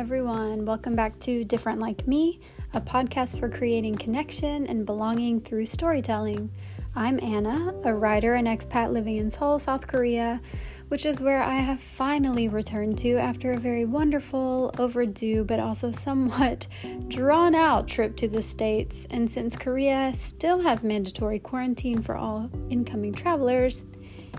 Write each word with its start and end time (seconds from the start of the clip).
everyone. 0.00 0.64
Welcome 0.64 0.96
back 0.96 1.18
to 1.20 1.44
Different 1.44 1.78
Like 1.78 2.08
Me, 2.08 2.40
a 2.72 2.80
podcast 2.80 3.38
for 3.38 3.50
creating 3.50 3.96
connection 3.96 4.66
and 4.66 4.86
belonging 4.86 5.42
through 5.42 5.66
storytelling. 5.66 6.50
I'm 6.96 7.22
Anna, 7.22 7.74
a 7.84 7.92
writer 7.92 8.32
and 8.32 8.48
expat 8.48 8.94
living 8.94 9.18
in 9.18 9.30
Seoul, 9.30 9.58
South 9.58 9.86
Korea, 9.86 10.40
which 10.88 11.04
is 11.04 11.20
where 11.20 11.42
I 11.42 11.56
have 11.56 11.80
finally 11.80 12.48
returned 12.48 12.96
to 13.00 13.18
after 13.18 13.52
a 13.52 13.58
very 13.58 13.84
wonderful, 13.84 14.74
overdue, 14.78 15.44
but 15.44 15.60
also 15.60 15.90
somewhat 15.90 16.66
drawn 17.08 17.54
out 17.54 17.86
trip 17.86 18.16
to 18.16 18.26
the 18.26 18.42
States. 18.42 19.06
And 19.10 19.30
since 19.30 19.54
Korea 19.54 20.12
still 20.14 20.60
has 20.62 20.82
mandatory 20.82 21.40
quarantine 21.40 22.00
for 22.00 22.16
all 22.16 22.48
incoming 22.70 23.12
travelers, 23.12 23.84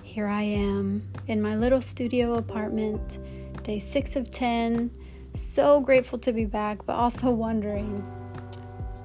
here 0.02 0.25
I 0.25 0.41
am 0.41 1.07
in 1.28 1.39
my 1.39 1.55
little 1.55 1.81
studio 1.81 2.34
apartment, 2.34 3.20
day 3.63 3.77
six 3.77 4.16
of 4.16 4.31
10. 4.31 4.89
So 5.34 5.80
grateful 5.80 6.20
to 6.20 6.34
be 6.34 6.44
back, 6.44 6.85
but 6.85 6.94
also 6.94 7.31
wondering 7.31 7.99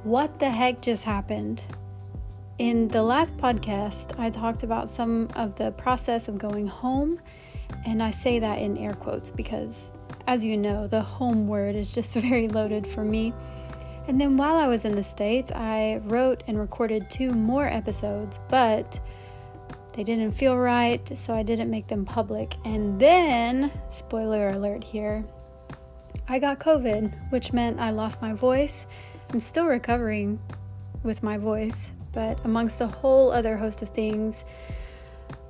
what 0.02 0.40
the 0.40 0.50
heck 0.50 0.82
just 0.82 1.04
happened. 1.04 1.64
In 2.58 2.88
the 2.88 3.02
last 3.02 3.36
podcast, 3.36 4.18
I 4.18 4.30
talked 4.30 4.64
about 4.64 4.88
some 4.88 5.28
of 5.36 5.54
the 5.54 5.70
process 5.70 6.26
of 6.26 6.36
going 6.36 6.66
home, 6.66 7.20
and 7.84 8.02
I 8.02 8.10
say 8.10 8.40
that 8.40 8.58
in 8.58 8.76
air 8.76 8.94
quotes 8.94 9.30
because, 9.30 9.92
as 10.26 10.44
you 10.44 10.56
know, 10.56 10.88
the 10.88 11.00
home 11.00 11.46
word 11.46 11.76
is 11.76 11.94
just 11.94 12.14
very 12.16 12.48
loaded 12.48 12.88
for 12.88 13.04
me. 13.04 13.32
And 14.08 14.20
then 14.20 14.36
while 14.36 14.56
I 14.56 14.66
was 14.66 14.84
in 14.84 14.96
the 14.96 15.04
States, 15.04 15.52
I 15.52 16.00
wrote 16.04 16.42
and 16.48 16.58
recorded 16.58 17.08
two 17.08 17.30
more 17.30 17.68
episodes, 17.68 18.40
but 18.48 18.98
they 19.92 20.02
didn't 20.02 20.32
feel 20.32 20.56
right, 20.56 21.06
so 21.16 21.34
I 21.34 21.44
didn't 21.44 21.70
make 21.70 21.86
them 21.86 22.04
public. 22.04 22.56
And 22.64 23.00
then, 23.00 23.70
spoiler 23.90 24.48
alert 24.48 24.82
here, 24.82 25.24
I 26.28 26.38
got 26.40 26.58
COVID, 26.58 27.30
which 27.30 27.52
meant 27.52 27.78
I 27.78 27.90
lost 27.90 28.20
my 28.20 28.32
voice. 28.32 28.86
I'm 29.30 29.40
still 29.40 29.66
recovering 29.66 30.40
with 31.04 31.22
my 31.22 31.38
voice, 31.38 31.92
but 32.12 32.38
amongst 32.44 32.80
a 32.80 32.88
whole 32.88 33.30
other 33.30 33.56
host 33.56 33.80
of 33.82 33.90
things. 33.90 34.44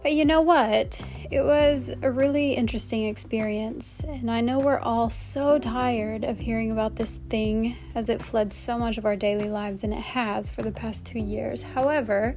But 0.02 0.12
you 0.12 0.24
know 0.24 0.42
what? 0.42 1.00
It 1.30 1.42
was 1.42 1.90
a 2.02 2.10
really 2.10 2.52
interesting 2.52 3.06
experience, 3.06 4.00
and 4.06 4.30
I 4.30 4.40
know 4.40 4.58
we're 4.58 4.78
all 4.78 5.10
so 5.10 5.58
tired 5.58 6.24
of 6.24 6.40
hearing 6.40 6.70
about 6.70 6.96
this 6.96 7.16
thing 7.28 7.76
as 7.94 8.08
it 8.08 8.22
floods 8.22 8.54
so 8.54 8.78
much 8.78 8.98
of 8.98 9.06
our 9.06 9.16
daily 9.16 9.48
lives, 9.48 9.82
and 9.82 9.92
it 9.92 10.00
has 10.00 10.50
for 10.50 10.62
the 10.62 10.70
past 10.70 11.06
two 11.06 11.18
years. 11.18 11.62
However, 11.62 12.36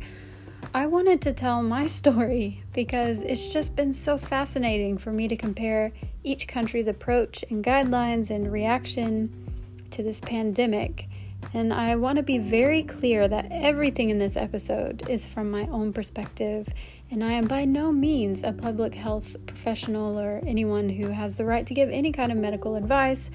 I 0.74 0.86
wanted 0.86 1.22
to 1.22 1.34
tell 1.34 1.64
my 1.64 1.88
story 2.00 2.64
because 2.74 3.22
it's 3.22 3.52
just 3.52 3.76
been 3.76 3.94
so 3.94 4.18
fascinating 4.18 4.98
for 4.98 5.12
me 5.12 5.28
to 5.28 5.36
compare 5.36 5.92
each 6.24 6.48
country's 6.48 6.88
approach 6.88 7.44
and 7.50 7.64
guidelines 7.64 8.30
and 8.30 8.52
reaction 8.52 9.50
to 9.92 10.04
this 10.04 10.22
pandemic. 10.22 11.08
And 11.54 11.74
I 11.74 11.96
want 11.96 12.18
to 12.18 12.24
be 12.24 12.38
very 12.38 12.84
clear 12.84 13.28
that 13.28 13.48
everything 13.50 14.10
in 14.10 14.20
this 14.20 14.38
episode 14.38 15.08
is 15.10 15.26
from 15.26 15.50
my 15.50 15.64
own 15.68 15.94
perspective, 15.94 16.68
and 17.10 17.24
I 17.24 17.32
am 17.32 17.48
by 17.48 17.66
no 17.66 17.92
means 17.92 18.44
a 18.44 18.52
public 18.52 18.94
health 18.94 19.36
professional 19.48 20.20
or 20.20 20.42
anyone 20.46 20.90
who 20.90 21.10
has 21.10 21.36
the 21.36 21.46
right 21.46 21.66
to 21.66 21.74
give 21.74 21.90
any 21.90 22.12
kind 22.12 22.32
of 22.32 22.38
medical 22.38 22.76
advice. 22.76 23.32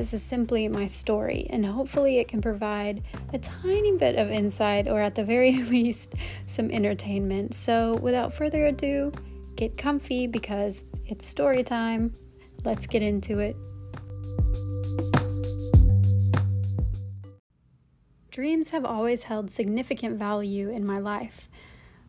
This 0.00 0.14
is 0.14 0.22
simply 0.22 0.66
my 0.66 0.86
story, 0.86 1.46
and 1.50 1.66
hopefully, 1.66 2.16
it 2.16 2.26
can 2.26 2.40
provide 2.40 3.06
a 3.34 3.38
tiny 3.38 3.98
bit 3.98 4.16
of 4.16 4.30
insight 4.30 4.88
or, 4.88 5.02
at 5.02 5.14
the 5.14 5.22
very 5.22 5.62
least, 5.64 6.14
some 6.46 6.70
entertainment. 6.70 7.52
So, 7.52 7.96
without 7.96 8.32
further 8.32 8.64
ado, 8.64 9.12
get 9.56 9.76
comfy 9.76 10.26
because 10.26 10.86
it's 11.04 11.26
story 11.26 11.62
time. 11.62 12.16
Let's 12.64 12.86
get 12.86 13.02
into 13.02 13.40
it. 13.40 13.56
Dreams 18.30 18.70
have 18.70 18.86
always 18.86 19.24
held 19.24 19.50
significant 19.50 20.18
value 20.18 20.70
in 20.70 20.86
my 20.86 20.98
life. 20.98 21.50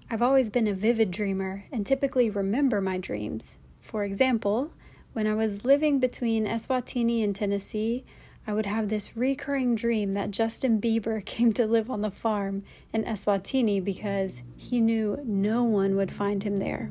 I've 0.10 0.22
always 0.22 0.50
been 0.50 0.70
a 0.70 0.74
vivid 0.74 1.12
dreamer 1.12 1.66
and 1.74 1.86
typically 1.86 2.30
remember 2.30 2.80
my 2.80 2.98
dreams. 2.98 3.58
For 3.82 4.06
example, 4.06 4.72
when 5.14 5.28
I 5.28 5.34
was 5.34 5.66
living 5.66 6.00
between 6.00 6.46
Eswatini 6.46 7.24
and 7.24 7.36
Tennessee, 7.36 8.06
I 8.48 8.54
would 8.54 8.66
have 8.66 8.90
this 8.90 9.16
recurring 9.16 9.76
dream 9.76 10.14
that 10.14 10.32
Justin 10.32 10.80
Bieber 10.80 11.24
came 11.26 11.54
to 11.54 11.66
live 11.66 11.90
on 11.90 12.02
the 12.02 12.12
farm 12.12 12.64
in 12.94 13.04
Eswatini 13.04 13.84
because 13.84 14.44
he 14.56 14.80
knew 14.80 15.20
no 15.24 15.64
one 15.64 15.96
would 15.96 16.12
find 16.12 16.44
him 16.44 16.58
there. 16.58 16.90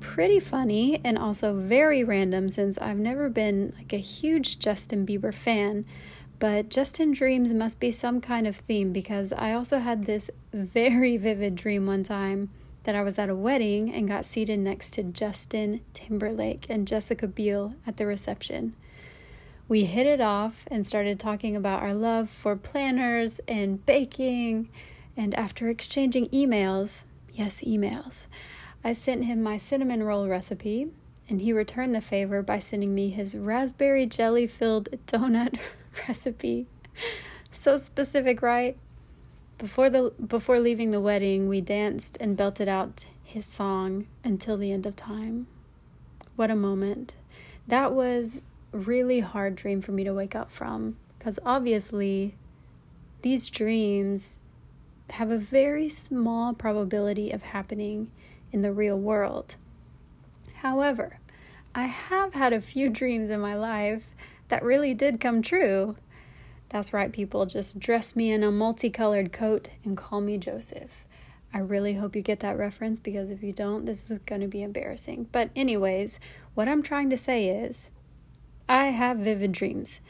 Pretty 0.00 0.40
funny 0.40 1.00
and 1.04 1.16
also 1.16 1.54
very 1.54 2.04
random 2.04 2.48
since 2.48 2.76
I've 2.78 2.98
never 2.98 3.28
been 3.28 3.72
like 3.78 3.92
a 3.92 3.98
huge 3.98 4.58
Justin 4.58 5.06
Bieber 5.06 5.32
fan, 5.32 5.86
but 6.38 6.68
Justin 6.68 7.12
dreams 7.12 7.52
must 7.52 7.80
be 7.80 7.92
some 7.92 8.20
kind 8.20 8.46
of 8.46 8.56
theme 8.56 8.92
because 8.92 9.32
I 9.32 9.52
also 9.52 9.78
had 9.78 10.04
this 10.04 10.30
very 10.52 11.16
vivid 11.16 11.54
dream 11.54 11.86
one 11.86 12.02
time 12.02 12.50
that 12.84 12.94
I 12.94 13.02
was 13.02 13.18
at 13.18 13.28
a 13.28 13.34
wedding 13.34 13.92
and 13.92 14.08
got 14.08 14.24
seated 14.24 14.58
next 14.58 14.92
to 14.94 15.02
Justin 15.02 15.80
Timberlake 15.92 16.66
and 16.68 16.86
Jessica 16.86 17.26
Biel 17.26 17.74
at 17.86 17.96
the 17.96 18.06
reception. 18.06 18.74
We 19.68 19.84
hit 19.84 20.06
it 20.06 20.20
off 20.20 20.66
and 20.70 20.86
started 20.86 21.18
talking 21.18 21.56
about 21.56 21.82
our 21.82 21.94
love 21.94 22.28
for 22.28 22.56
planners 22.56 23.40
and 23.48 23.84
baking. 23.86 24.68
And 25.16 25.34
after 25.34 25.68
exchanging 25.68 26.28
emails, 26.28 27.04
yes, 27.32 27.62
emails, 27.62 28.26
I 28.84 28.92
sent 28.92 29.24
him 29.24 29.42
my 29.42 29.56
cinnamon 29.58 30.02
roll 30.02 30.28
recipe, 30.28 30.88
and 31.28 31.40
he 31.40 31.52
returned 31.52 31.94
the 31.94 32.00
favor 32.00 32.42
by 32.42 32.58
sending 32.58 32.94
me 32.94 33.10
his 33.10 33.36
raspberry 33.36 34.06
jelly 34.06 34.46
filled 34.46 34.88
donut 35.06 35.58
recipe. 36.08 36.66
So 37.50 37.76
specific, 37.76 38.42
right? 38.42 38.76
Before 39.62 39.88
the 39.88 40.12
before 40.26 40.58
leaving 40.58 40.90
the 40.90 40.98
wedding, 40.98 41.48
we 41.48 41.60
danced 41.60 42.16
and 42.18 42.36
belted 42.36 42.66
out 42.66 43.06
his 43.22 43.46
song 43.46 44.08
until 44.24 44.56
the 44.56 44.72
end 44.72 44.86
of 44.86 44.96
time. 44.96 45.46
What 46.34 46.50
a 46.50 46.56
moment. 46.56 47.14
That 47.68 47.92
was 47.92 48.42
really 48.72 49.20
hard 49.20 49.54
dream 49.54 49.80
for 49.80 49.92
me 49.92 50.02
to 50.02 50.12
wake 50.12 50.34
up 50.34 50.50
from 50.50 50.96
because 51.16 51.38
obviously 51.46 52.34
these 53.22 53.48
dreams 53.48 54.40
have 55.10 55.30
a 55.30 55.38
very 55.38 55.88
small 55.88 56.54
probability 56.54 57.30
of 57.30 57.44
happening 57.44 58.10
in 58.50 58.62
the 58.62 58.72
real 58.72 58.98
world. 58.98 59.54
However, 60.54 61.20
I 61.72 61.84
have 61.84 62.34
had 62.34 62.52
a 62.52 62.60
few 62.60 62.90
dreams 62.90 63.30
in 63.30 63.38
my 63.38 63.54
life 63.54 64.12
that 64.48 64.64
really 64.64 64.92
did 64.92 65.20
come 65.20 65.40
true. 65.40 65.94
That's 66.72 66.94
right, 66.94 67.12
people. 67.12 67.44
Just 67.44 67.78
dress 67.80 68.16
me 68.16 68.32
in 68.32 68.42
a 68.42 68.50
multicolored 68.50 69.30
coat 69.30 69.68
and 69.84 69.94
call 69.94 70.22
me 70.22 70.38
Joseph. 70.38 71.04
I 71.52 71.58
really 71.58 71.94
hope 71.94 72.16
you 72.16 72.22
get 72.22 72.40
that 72.40 72.56
reference 72.56 72.98
because 72.98 73.30
if 73.30 73.42
you 73.42 73.52
don't, 73.52 73.84
this 73.84 74.10
is 74.10 74.18
going 74.20 74.40
to 74.40 74.48
be 74.48 74.62
embarrassing. 74.62 75.28
But, 75.32 75.50
anyways, 75.54 76.18
what 76.54 76.68
I'm 76.68 76.82
trying 76.82 77.10
to 77.10 77.18
say 77.18 77.46
is 77.46 77.90
I 78.70 78.86
have 78.86 79.18
vivid 79.18 79.52
dreams. 79.52 80.00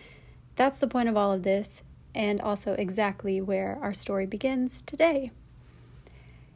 That's 0.55 0.79
the 0.79 0.87
point 0.87 1.09
of 1.09 1.17
all 1.17 1.33
of 1.33 1.43
this, 1.43 1.83
and 2.15 2.41
also 2.41 2.75
exactly 2.75 3.41
where 3.41 3.77
our 3.83 3.93
story 3.93 4.27
begins 4.27 4.83
today. 4.83 5.33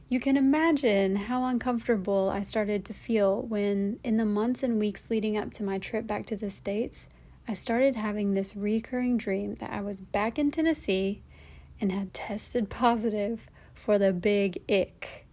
You 0.08 0.20
can 0.20 0.36
imagine 0.36 1.16
how 1.16 1.44
uncomfortable 1.46 2.30
I 2.32 2.42
started 2.42 2.84
to 2.84 2.94
feel 2.94 3.42
when, 3.42 3.98
in 4.04 4.18
the 4.18 4.24
months 4.24 4.62
and 4.62 4.78
weeks 4.78 5.10
leading 5.10 5.36
up 5.36 5.50
to 5.54 5.64
my 5.64 5.78
trip 5.78 6.06
back 6.06 6.26
to 6.26 6.36
the 6.36 6.50
States, 6.50 7.08
I 7.48 7.54
started 7.54 7.94
having 7.94 8.32
this 8.32 8.56
recurring 8.56 9.16
dream 9.18 9.54
that 9.56 9.70
I 9.70 9.80
was 9.80 10.00
back 10.00 10.36
in 10.36 10.50
Tennessee 10.50 11.22
and 11.80 11.92
had 11.92 12.12
tested 12.12 12.68
positive 12.70 13.48
for 13.72 13.98
the 13.98 14.12
big 14.12 14.62
ick. 14.68 15.26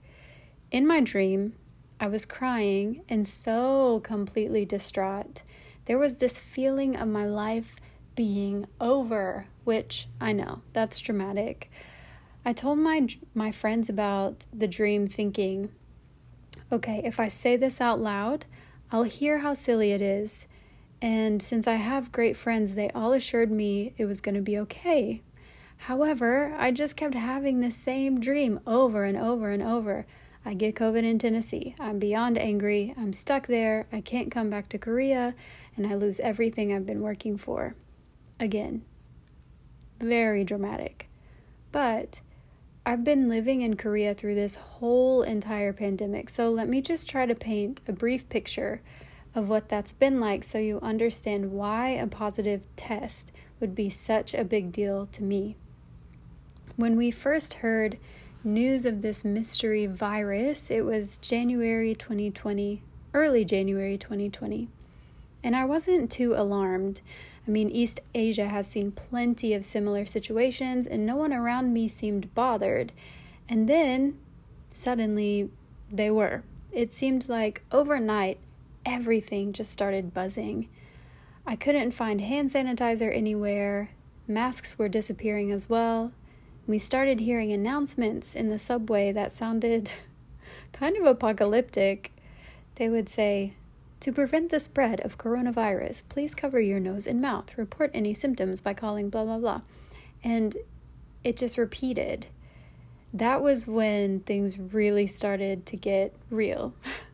In 0.72 0.86
my 0.86 1.02
dream, 1.02 1.54
I 2.00 2.08
was 2.08 2.26
crying 2.26 3.02
and 3.10 3.28
so 3.28 4.00
completely 4.02 4.64
distraught. 4.64 5.42
There 5.86 5.98
was 5.98 6.18
this 6.18 6.40
feeling 6.40 6.96
of 6.96 7.08
my 7.08 7.26
life 7.26 7.76
being 8.16 8.68
over, 8.80 9.48
which 9.64 10.08
I 10.22 10.34
know 10.34 10.62
that's 10.72 11.00
dramatic. 11.00 11.72
I 12.46 12.54
told 12.54 12.78
my 12.78 13.08
my 13.34 13.52
friends 13.52 13.90
about 13.90 14.46
the 14.54 14.68
dream 14.68 15.08
thinking, 15.08 15.70
okay, 16.72 17.02
if 17.04 17.20
I 17.20 17.30
say 17.30 17.56
this 17.56 17.82
out 17.82 18.00
loud, 18.00 18.46
I'll 18.92 19.04
hear 19.04 19.40
how 19.40 19.54
silly 19.54 19.92
it 19.92 20.02
is 20.02 20.48
and 21.04 21.42
since 21.42 21.68
I 21.68 21.76
have 21.76 22.14
great 22.14 22.38
friends, 22.38 22.76
they 22.76 22.90
all 22.92 23.12
assured 23.12 23.52
me 23.52 23.94
it 23.98 24.06
was 24.06 24.22
going 24.22 24.36
to 24.36 24.42
be 24.42 24.58
okay. 24.60 25.22
However, 25.76 26.56
I 26.58 26.72
just 26.72 26.96
kept 26.96 27.14
having 27.14 27.60
the 27.60 27.72
same 27.72 28.22
dream 28.22 28.62
over 28.66 29.04
and 29.04 29.18
over 29.18 29.50
and 29.50 29.62
over. 29.62 30.06
I 30.46 30.54
get 30.54 30.76
COVID 30.76 31.04
in 31.04 31.20
Tennessee. 31.20 31.76
I'm 31.78 32.00
beyond 32.00 32.38
angry. 32.38 32.94
I'm 32.98 33.12
stuck 33.12 33.48
there. 33.48 33.86
I 33.92 34.00
can't 34.00 34.32
come 34.32 34.50
back 34.50 34.70
to 34.70 34.78
Korea, 34.78 35.36
and 35.76 35.86
I 35.86 35.96
lose 35.96 36.22
everything 36.22 36.72
I've 36.72 36.86
been 36.86 37.02
working 37.02 37.38
for. 37.38 37.76
Again, 38.40 38.86
very 40.00 40.46
dramatic. 40.46 41.10
But 41.74 42.22
I've 42.86 43.04
been 43.04 43.28
living 43.28 43.62
in 43.62 43.76
Korea 43.76 44.14
through 44.14 44.36
this 44.36 44.56
whole 44.56 45.22
entire 45.22 45.74
pandemic, 45.74 46.30
so 46.30 46.50
let 46.50 46.70
me 46.70 46.82
just 46.82 47.10
try 47.10 47.26
to 47.26 47.36
paint 47.36 47.82
a 47.90 47.92
brief 47.92 48.30
picture 48.30 48.82
of 49.36 49.50
what 49.50 49.70
that's 49.70 49.94
been 49.94 50.20
like 50.20 50.44
so 50.44 50.58
you 50.58 50.80
understand 50.82 51.52
why 51.52 51.90
a 51.90 52.08
positive 52.08 52.62
test 52.76 53.32
would 53.60 53.74
be 53.74 53.90
such 53.90 54.34
a 54.34 54.44
big 54.44 54.72
deal 54.72 55.06
to 55.08 55.24
me. 55.24 55.56
When 56.76 56.96
we 56.96 57.12
first 57.12 57.56
heard 57.56 57.98
news 58.44 58.86
of 58.86 59.02
this 59.02 59.24
mystery 59.24 59.86
virus, 59.86 60.70
it 60.70 60.82
was 60.82 61.18
January 61.18 61.96
2020, 61.96 62.82
early 63.14 63.46
January 63.46 63.98
2020. 63.98 64.68
And 65.44 65.56
I 65.56 65.66
wasn't 65.66 66.12
too 66.12 66.34
alarmed. 66.36 67.02
I 67.48 67.52
mean, 67.52 67.70
East 67.70 68.02
Asia 68.16 68.48
has 68.48 68.68
seen 68.68 68.92
plenty 68.92 69.54
of 69.54 69.66
similar 69.66 70.06
situations, 70.06 70.88
and 70.88 71.06
no 71.06 71.16
one 71.16 71.34
around 71.34 71.74
me 71.74 71.88
seemed 71.88 72.34
bothered. 72.34 72.92
And 73.50 73.68
then, 73.68 74.18
suddenly, 74.72 75.50
they 75.92 76.10
were. 76.10 76.44
It 76.72 76.92
seemed 76.92 77.30
like 77.30 77.62
overnight, 77.72 78.40
everything 78.86 79.54
just 79.54 79.72
started 79.72 80.14
buzzing. 80.14 80.70
I 81.46 81.56
couldn't 81.56 81.92
find 81.92 82.22
hand 82.22 82.50
sanitizer 82.50 83.16
anywhere, 83.16 83.90
masks 84.28 84.80
were 84.80 84.90
disappearing 84.90 85.52
as 85.52 85.70
well. 85.70 86.12
We 86.66 86.80
started 86.80 87.20
hearing 87.20 87.52
announcements 87.52 88.36
in 88.36 88.50
the 88.50 88.60
subway 88.60 89.12
that 89.12 89.32
sounded 89.32 89.92
kind 90.74 90.96
of 90.96 91.06
apocalyptic. 91.06 92.12
They 92.76 92.90
would 92.90 93.10
say, 93.10 93.54
to 94.00 94.12
prevent 94.12 94.50
the 94.50 94.60
spread 94.60 95.00
of 95.02 95.18
coronavirus, 95.18 96.04
please 96.10 96.34
cover 96.34 96.60
your 96.60 96.80
nose 96.80 97.08
and 97.08 97.22
mouth. 97.22 97.58
Report 97.58 97.92
any 97.94 98.14
symptoms 98.14 98.62
by 98.62 98.74
calling 98.74 99.10
blah, 99.10 99.24
blah, 99.24 99.38
blah. 99.38 99.62
And 100.24 100.56
it 101.24 101.38
just 101.38 101.58
repeated. 101.58 102.28
That 103.14 103.42
was 103.42 103.68
when 103.68 104.22
things 104.22 104.58
really 104.58 105.08
started 105.08 105.66
to 105.68 105.78
get 105.78 106.16
real. 106.30 106.74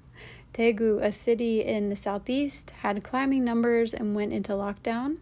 Daegu, 0.60 1.02
a 1.02 1.14
city 1.14 1.64
in 1.64 1.88
the 1.88 1.96
southeast, 1.96 2.72
had 2.82 3.02
climbing 3.02 3.46
numbers 3.46 3.94
and 3.94 4.14
went 4.14 4.34
into 4.34 4.52
lockdown. 4.52 5.16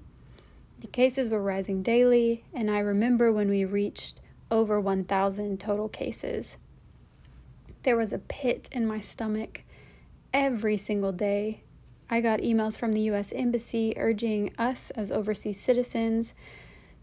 The 0.79 0.87
cases 0.87 1.29
were 1.29 1.39
rising 1.39 1.83
daily, 1.83 2.43
and 2.55 2.71
I 2.71 2.79
remember 2.79 3.31
when 3.31 3.47
we 3.47 3.63
reached 3.63 4.19
over 4.49 4.81
1,000 4.81 5.59
total 5.59 5.89
cases. 5.89 6.57
There 7.83 7.95
was 7.95 8.11
a 8.11 8.17
pit 8.17 8.67
in 8.71 8.87
my 8.87 8.99
stomach 8.99 9.61
every 10.33 10.75
single 10.75 11.11
day. 11.11 11.61
I 12.09 12.19
got 12.19 12.39
emails 12.39 12.79
from 12.79 12.93
the 12.93 13.01
US 13.11 13.31
Embassy 13.31 13.93
urging 13.95 14.51
us 14.57 14.89
as 14.91 15.11
overseas 15.11 15.59
citizens 15.59 16.33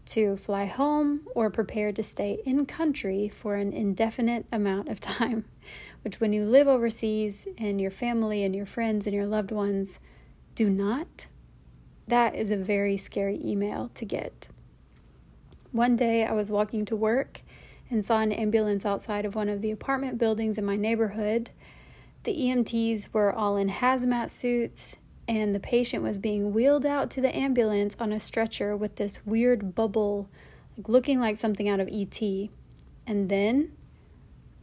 to 0.05 0.37
fly 0.37 0.65
home 0.65 1.21
or 1.33 1.49
prepare 1.49 1.91
to 1.91 2.03
stay 2.03 2.39
in 2.45 2.65
country 2.65 3.29
for 3.29 3.55
an 3.55 3.73
indefinite 3.73 4.45
amount 4.51 4.89
of 4.89 4.99
time. 5.01 5.45
Which, 6.03 6.19
when 6.19 6.33
you 6.33 6.45
live 6.45 6.67
overseas 6.67 7.47
and 7.57 7.81
your 7.81 7.91
family 7.91 8.43
and 8.43 8.55
your 8.55 8.67
friends 8.67 9.07
and 9.07 9.15
your 9.15 9.25
loved 9.25 9.51
ones 9.51 9.99
do 10.53 10.69
not, 10.69 11.25
that 12.07 12.35
is 12.35 12.51
a 12.51 12.57
very 12.57 12.97
scary 12.97 13.41
email 13.43 13.89
to 13.95 14.05
get. 14.05 14.47
One 15.71 15.95
day 15.95 16.23
I 16.25 16.31
was 16.31 16.51
walking 16.51 16.85
to 16.85 16.95
work 16.95 17.41
and 17.89 18.05
saw 18.05 18.19
an 18.21 18.31
ambulance 18.31 18.85
outside 18.85 19.25
of 19.25 19.35
one 19.35 19.49
of 19.49 19.61
the 19.61 19.71
apartment 19.71 20.17
buildings 20.17 20.57
in 20.57 20.65
my 20.65 20.75
neighborhood. 20.75 21.49
The 22.23 22.35
EMTs 22.35 23.13
were 23.13 23.33
all 23.33 23.57
in 23.57 23.69
hazmat 23.69 24.29
suits, 24.29 24.97
and 25.27 25.55
the 25.55 25.59
patient 25.59 26.03
was 26.03 26.17
being 26.17 26.53
wheeled 26.53 26.85
out 26.85 27.09
to 27.11 27.21
the 27.21 27.35
ambulance 27.35 27.95
on 27.99 28.11
a 28.11 28.19
stretcher 28.19 28.75
with 28.75 28.97
this 28.97 29.25
weird 29.25 29.73
bubble, 29.73 30.29
looking 30.87 31.19
like 31.19 31.37
something 31.37 31.67
out 31.67 31.79
of 31.79 31.89
ET. 31.91 32.21
And 33.07 33.29
then, 33.29 33.71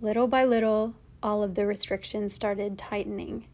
little 0.01 0.29
by 0.29 0.45
little, 0.45 0.95
all 1.23 1.43
of 1.43 1.55
the 1.55 1.67
restrictions 1.67 2.33
started 2.33 2.79
tightening. 2.79 3.47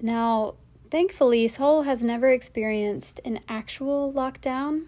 Now, 0.00 0.54
thankfully, 0.90 1.46
Seoul 1.48 1.82
has 1.82 2.02
never 2.02 2.30
experienced 2.30 3.20
an 3.24 3.40
actual 3.48 4.12
lockdown, 4.12 4.86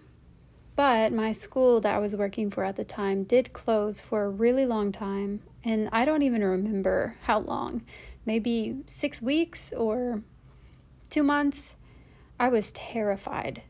but 0.75 1.11
my 1.13 1.31
school 1.31 1.79
that 1.81 1.95
I 1.95 1.99
was 1.99 2.15
working 2.15 2.49
for 2.49 2.63
at 2.63 2.75
the 2.75 2.83
time 2.83 3.23
did 3.23 3.53
close 3.53 3.99
for 3.99 4.23
a 4.23 4.29
really 4.29 4.65
long 4.65 4.91
time, 4.91 5.41
and 5.63 5.87
I 5.91 6.03
don't 6.05 6.23
even 6.23 6.43
remember 6.43 7.17
how 7.21 7.39
long 7.39 7.83
maybe 8.25 8.77
six 8.85 9.21
weeks 9.21 9.71
or 9.73 10.23
two 11.13 11.21
months. 11.21 11.75
I 12.39 12.49
was 12.49 12.71
terrified. 12.71 13.61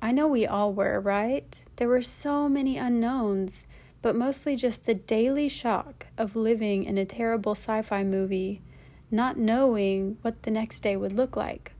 I 0.00 0.12
know 0.12 0.26
we 0.26 0.46
all 0.46 0.72
were, 0.72 0.98
right? 0.98 1.62
There 1.76 1.88
were 1.88 2.00
so 2.00 2.48
many 2.48 2.78
unknowns, 2.78 3.66
but 4.00 4.16
mostly 4.16 4.56
just 4.56 4.86
the 4.86 4.94
daily 4.94 5.50
shock 5.50 6.06
of 6.16 6.34
living 6.34 6.84
in 6.84 6.96
a 6.96 7.04
terrible 7.04 7.52
sci 7.52 7.82
fi 7.82 8.02
movie, 8.02 8.62
not 9.10 9.36
knowing 9.36 10.16
what 10.22 10.44
the 10.44 10.50
next 10.50 10.80
day 10.80 10.96
would 10.96 11.12
look 11.12 11.36
like. 11.36 11.72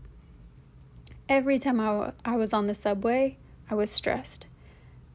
Every 1.30 1.58
time 1.58 1.80
I, 1.80 2.12
I 2.22 2.36
was 2.36 2.52
on 2.52 2.66
the 2.66 2.74
subway, 2.74 3.38
I 3.70 3.74
was 3.74 3.90
stressed. 3.90 4.46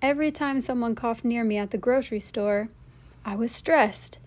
Every 0.01 0.31
time 0.31 0.61
someone 0.61 0.95
coughed 0.95 1.23
near 1.23 1.43
me 1.43 1.57
at 1.57 1.69
the 1.69 1.77
grocery 1.77 2.19
store, 2.19 2.69
I 3.23 3.35
was 3.35 3.51
stressed. 3.51 4.17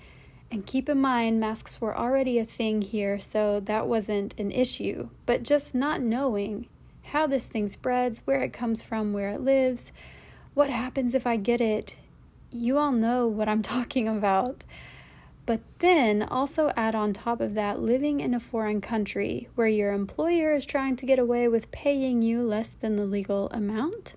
And 0.50 0.64
keep 0.64 0.88
in 0.88 1.00
mind, 1.00 1.40
masks 1.40 1.80
were 1.80 1.96
already 1.96 2.38
a 2.38 2.44
thing 2.44 2.82
here, 2.82 3.18
so 3.18 3.60
that 3.60 3.88
wasn't 3.88 4.38
an 4.38 4.52
issue. 4.52 5.08
But 5.26 5.42
just 5.42 5.74
not 5.74 6.00
knowing 6.00 6.68
how 7.06 7.26
this 7.26 7.48
thing 7.48 7.68
spreads, 7.68 8.22
where 8.24 8.40
it 8.40 8.52
comes 8.52 8.82
from, 8.82 9.12
where 9.12 9.30
it 9.30 9.40
lives, 9.40 9.92
what 10.54 10.70
happens 10.70 11.14
if 11.14 11.26
I 11.26 11.36
get 11.36 11.60
it, 11.60 11.96
you 12.50 12.78
all 12.78 12.92
know 12.92 13.26
what 13.26 13.48
I'm 13.48 13.62
talking 13.76 14.08
about. 14.08 14.64
But 15.44 15.60
then 15.78 16.24
also 16.24 16.72
add 16.76 16.96
on 16.96 17.12
top 17.12 17.40
of 17.40 17.54
that 17.54 17.80
living 17.80 18.18
in 18.18 18.34
a 18.34 18.40
foreign 18.40 18.80
country 18.80 19.48
where 19.54 19.68
your 19.68 19.92
employer 19.92 20.52
is 20.54 20.66
trying 20.66 20.96
to 20.96 21.06
get 21.06 21.20
away 21.20 21.46
with 21.46 21.70
paying 21.70 22.20
you 22.20 22.42
less 22.42 22.74
than 22.74 22.96
the 22.96 23.04
legal 23.04 23.48
amount, 23.50 24.14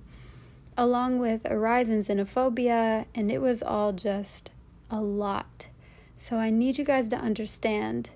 along 0.75 1.19
with 1.19 1.41
a 1.45 1.57
rise 1.57 1.89
in 1.89 1.99
xenophobia, 1.99 3.05
and 3.13 3.31
it 3.31 3.41
was 3.41 3.61
all 3.61 3.93
just 3.93 4.49
a 4.89 4.99
lot. 5.01 5.67
So 6.19 6.38
I 6.38 6.51
need 6.51 6.77
you 6.77 6.86
guys 6.86 7.10
to 7.10 7.18
understand 7.18 8.12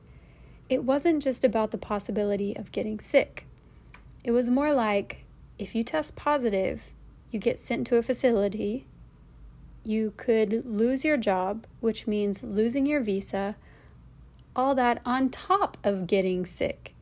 it 0.70 0.84
wasn't 0.84 1.24
just 1.24 1.44
about 1.44 1.72
the 1.72 1.80
possibility 1.80 2.56
of 2.56 2.72
getting 2.72 3.00
sick. 3.00 3.48
It 4.24 4.32
was 4.32 4.48
more 4.48 4.72
like 4.72 5.26
if 5.58 5.74
you 5.74 5.84
test 5.84 6.16
positive, 6.16 6.92
you 7.32 7.40
get 7.40 7.58
sent 7.58 7.88
to 7.88 7.98
a 7.98 8.04
facility 8.04 8.86
you 9.86 10.14
could 10.16 10.66
lose 10.66 11.04
your 11.04 11.18
job, 11.18 11.66
which 11.82 12.08
means 12.08 12.44
losing 12.44 12.86
your 12.86 13.02
visa, 13.02 13.56
all 14.56 14.76
that 14.76 15.02
on 15.06 15.30
top 15.30 15.78
of 15.84 16.08
getting 16.08 16.46
sick. 16.46 16.94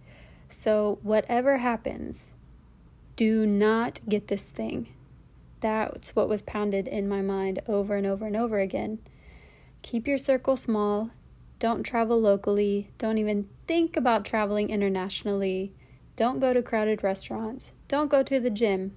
So, 0.49 0.99
whatever 1.03 1.57
happens, 1.57 2.31
do 3.15 3.45
not 3.45 3.99
get 4.09 4.27
this 4.27 4.49
thing. 4.49 4.87
That's 5.59 6.15
what 6.15 6.27
was 6.27 6.41
pounded 6.41 6.87
in 6.87 7.07
my 7.07 7.21
mind 7.21 7.61
over 7.67 7.95
and 7.95 8.07
over 8.07 8.25
and 8.25 8.35
over 8.35 8.57
again. 8.57 8.97
Keep 9.81 10.07
your 10.07 10.17
circle 10.17 10.57
small. 10.57 11.11
Don't 11.59 11.83
travel 11.83 12.19
locally. 12.19 12.89
Don't 12.97 13.17
even 13.17 13.47
think 13.67 13.95
about 13.95 14.25
traveling 14.25 14.69
internationally. 14.69 15.73
Don't 16.15 16.39
go 16.39 16.53
to 16.53 16.61
crowded 16.61 17.03
restaurants. 17.03 17.73
Don't 17.87 18.09
go 18.09 18.23
to 18.23 18.39
the 18.39 18.49
gym. 18.49 18.95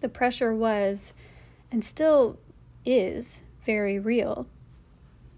The 0.00 0.08
pressure 0.08 0.54
was, 0.54 1.12
and 1.70 1.82
still 1.82 2.38
is 2.84 3.42
very 3.64 3.98
real. 3.98 4.46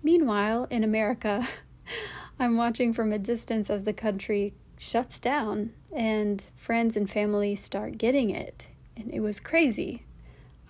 Meanwhile, 0.03 0.67
in 0.71 0.85
America, 0.85 1.49
I'm 2.39 2.57
watching 2.57 2.93
from 2.93 3.13
a 3.13 3.19
distance 3.19 3.71
as 3.71 3.85
the 3.85 3.93
country 3.93 4.55
shuts 4.79 5.19
down 5.19 5.73
and 5.93 6.49
friends 6.55 6.97
and 6.97 7.11
family 7.11 7.55
start 7.57 7.99
getting 7.99 8.31
it. 8.31 8.69
And 8.97 9.13
it 9.13 9.21
was 9.21 9.41
crazy. 9.41 10.05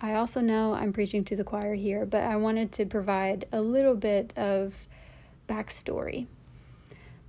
I 0.01 0.13
also 0.13 0.39
know 0.39 0.73
I'm 0.73 0.93
preaching 0.93 1.25
to 1.25 1.35
the 1.35 1.43
choir 1.43 1.75
here, 1.75 2.05
but 2.05 2.23
I 2.23 2.37
wanted 2.37 2.71
to 2.73 2.85
provide 2.85 3.45
a 3.51 3.61
little 3.61 3.95
bit 3.95 4.37
of 4.37 4.87
backstory. 5.47 6.27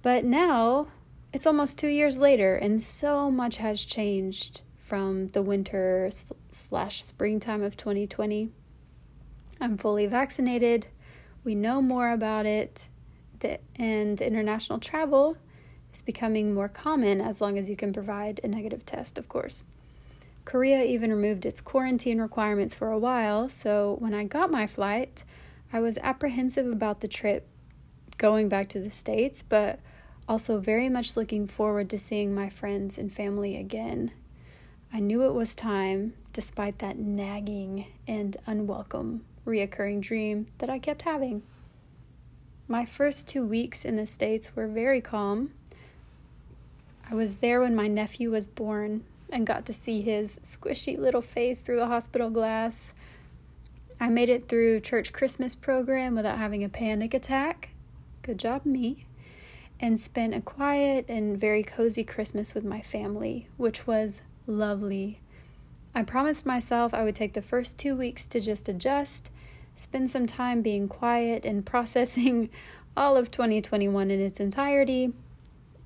But 0.02 0.24
now 0.24 0.88
it's 1.32 1.46
almost 1.46 1.78
two 1.78 1.88
years 1.88 2.16
later, 2.16 2.54
and 2.56 2.80
so 2.80 3.30
much 3.30 3.56
has 3.56 3.84
changed 3.84 4.60
from 4.78 5.28
the 5.28 5.42
winter 5.42 6.10
slash 6.50 7.02
springtime 7.02 7.62
of 7.62 7.76
2020. 7.76 8.50
I'm 9.60 9.76
fully 9.76 10.06
vaccinated. 10.06 10.86
We 11.44 11.54
know 11.54 11.82
more 11.82 12.10
about 12.12 12.46
it, 12.46 12.88
and 13.76 14.20
international 14.20 14.78
travel 14.78 15.36
is 15.92 16.02
becoming 16.02 16.54
more 16.54 16.68
common 16.68 17.20
as 17.20 17.40
long 17.40 17.58
as 17.58 17.68
you 17.68 17.76
can 17.76 17.92
provide 17.92 18.40
a 18.44 18.48
negative 18.48 18.86
test, 18.86 19.18
of 19.18 19.28
course. 19.28 19.64
Korea 20.50 20.82
even 20.82 21.12
removed 21.12 21.46
its 21.46 21.60
quarantine 21.60 22.20
requirements 22.20 22.74
for 22.74 22.90
a 22.90 22.98
while, 22.98 23.48
so 23.48 23.94
when 24.00 24.12
I 24.12 24.24
got 24.24 24.50
my 24.50 24.66
flight, 24.66 25.22
I 25.72 25.78
was 25.78 25.96
apprehensive 25.98 26.66
about 26.66 26.98
the 26.98 27.06
trip 27.06 27.46
going 28.18 28.48
back 28.48 28.68
to 28.70 28.80
the 28.80 28.90
States, 28.90 29.44
but 29.44 29.78
also 30.28 30.58
very 30.58 30.88
much 30.88 31.16
looking 31.16 31.46
forward 31.46 31.88
to 31.90 32.00
seeing 32.00 32.34
my 32.34 32.48
friends 32.48 32.98
and 32.98 33.12
family 33.12 33.56
again. 33.56 34.10
I 34.92 34.98
knew 34.98 35.22
it 35.22 35.34
was 35.34 35.54
time, 35.54 36.14
despite 36.32 36.80
that 36.80 36.98
nagging 36.98 37.86
and 38.08 38.36
unwelcome 38.44 39.24
reoccurring 39.46 40.00
dream 40.00 40.48
that 40.58 40.68
I 40.68 40.80
kept 40.80 41.02
having. 41.02 41.44
My 42.66 42.84
first 42.84 43.28
two 43.28 43.46
weeks 43.46 43.84
in 43.84 43.94
the 43.94 44.04
States 44.04 44.56
were 44.56 44.66
very 44.66 45.00
calm. 45.00 45.52
I 47.08 47.14
was 47.14 47.36
there 47.36 47.60
when 47.60 47.76
my 47.76 47.86
nephew 47.86 48.32
was 48.32 48.48
born 48.48 49.04
and 49.32 49.46
got 49.46 49.66
to 49.66 49.72
see 49.72 50.02
his 50.02 50.38
squishy 50.42 50.98
little 50.98 51.22
face 51.22 51.60
through 51.60 51.76
the 51.76 51.86
hospital 51.86 52.30
glass. 52.30 52.94
I 53.98 54.08
made 54.08 54.28
it 54.28 54.48
through 54.48 54.80
church 54.80 55.12
Christmas 55.12 55.54
program 55.54 56.14
without 56.14 56.38
having 56.38 56.64
a 56.64 56.68
panic 56.68 57.14
attack. 57.14 57.70
Good 58.22 58.38
job, 58.38 58.64
me. 58.64 59.06
And 59.78 59.98
spent 59.98 60.34
a 60.34 60.40
quiet 60.40 61.06
and 61.08 61.38
very 61.38 61.62
cozy 61.62 62.04
Christmas 62.04 62.54
with 62.54 62.64
my 62.64 62.80
family, 62.80 63.48
which 63.56 63.86
was 63.86 64.22
lovely. 64.46 65.20
I 65.94 66.02
promised 66.02 66.46
myself 66.46 66.94
I 66.94 67.04
would 67.04 67.14
take 67.14 67.32
the 67.32 67.42
first 67.42 67.78
two 67.78 67.96
weeks 67.96 68.26
to 68.26 68.40
just 68.40 68.68
adjust, 68.68 69.30
spend 69.74 70.10
some 70.10 70.26
time 70.26 70.62
being 70.62 70.88
quiet 70.88 71.44
and 71.44 71.64
processing 71.66 72.50
all 72.96 73.16
of 73.16 73.30
2021 73.30 74.10
in 74.10 74.20
its 74.20 74.40
entirety. 74.40 75.12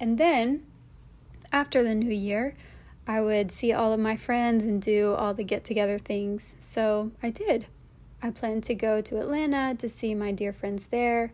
And 0.01 0.19
then, 0.19 0.65
after 1.53 1.83
the 1.83 1.95
new 1.95 2.13
year, 2.13 2.55
I 3.07 3.21
would 3.21 3.51
see 3.51 3.73
all 3.73 3.93
of 3.93 4.01
my 4.01 4.17
friends 4.17 4.65
and 4.65 4.81
do 4.81 5.15
all 5.15 5.35
the 5.35 5.45
get 5.45 5.65
together 5.65 5.99
things. 5.99 6.55
So 6.59 7.13
I 7.23 7.31
did. 7.31 7.67
I 8.23 8.31
planned 8.31 8.63
to 8.65 8.75
go 8.75 9.03
to 9.03 9.21
Atlanta 9.21 9.75
to 9.79 9.89
see 9.89 10.15
my 10.15 10.33
dear 10.33 10.53
friends 10.53 10.87
there, 10.87 11.33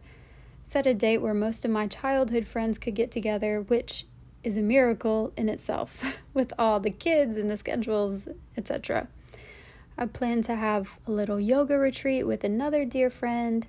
set 0.62 0.86
a 0.86 0.94
date 0.94 1.18
where 1.18 1.34
most 1.34 1.64
of 1.64 1.70
my 1.70 1.86
childhood 1.86 2.48
friends 2.48 2.78
could 2.78 2.96
get 2.96 3.12
together, 3.12 3.60
which 3.60 4.06
is 4.42 4.56
a 4.56 4.62
miracle 4.62 5.32
in 5.36 5.48
itself 5.48 6.18
with 6.34 6.52
all 6.58 6.80
the 6.80 6.90
kids 6.90 7.36
and 7.36 7.48
the 7.48 7.56
schedules, 7.56 8.28
etc. 8.56 9.06
I 9.96 10.06
plan 10.06 10.42
to 10.42 10.56
have 10.56 10.98
a 11.06 11.12
little 11.12 11.38
yoga 11.38 11.78
retreat 11.78 12.26
with 12.26 12.42
another 12.42 12.84
dear 12.84 13.10
friend, 13.10 13.66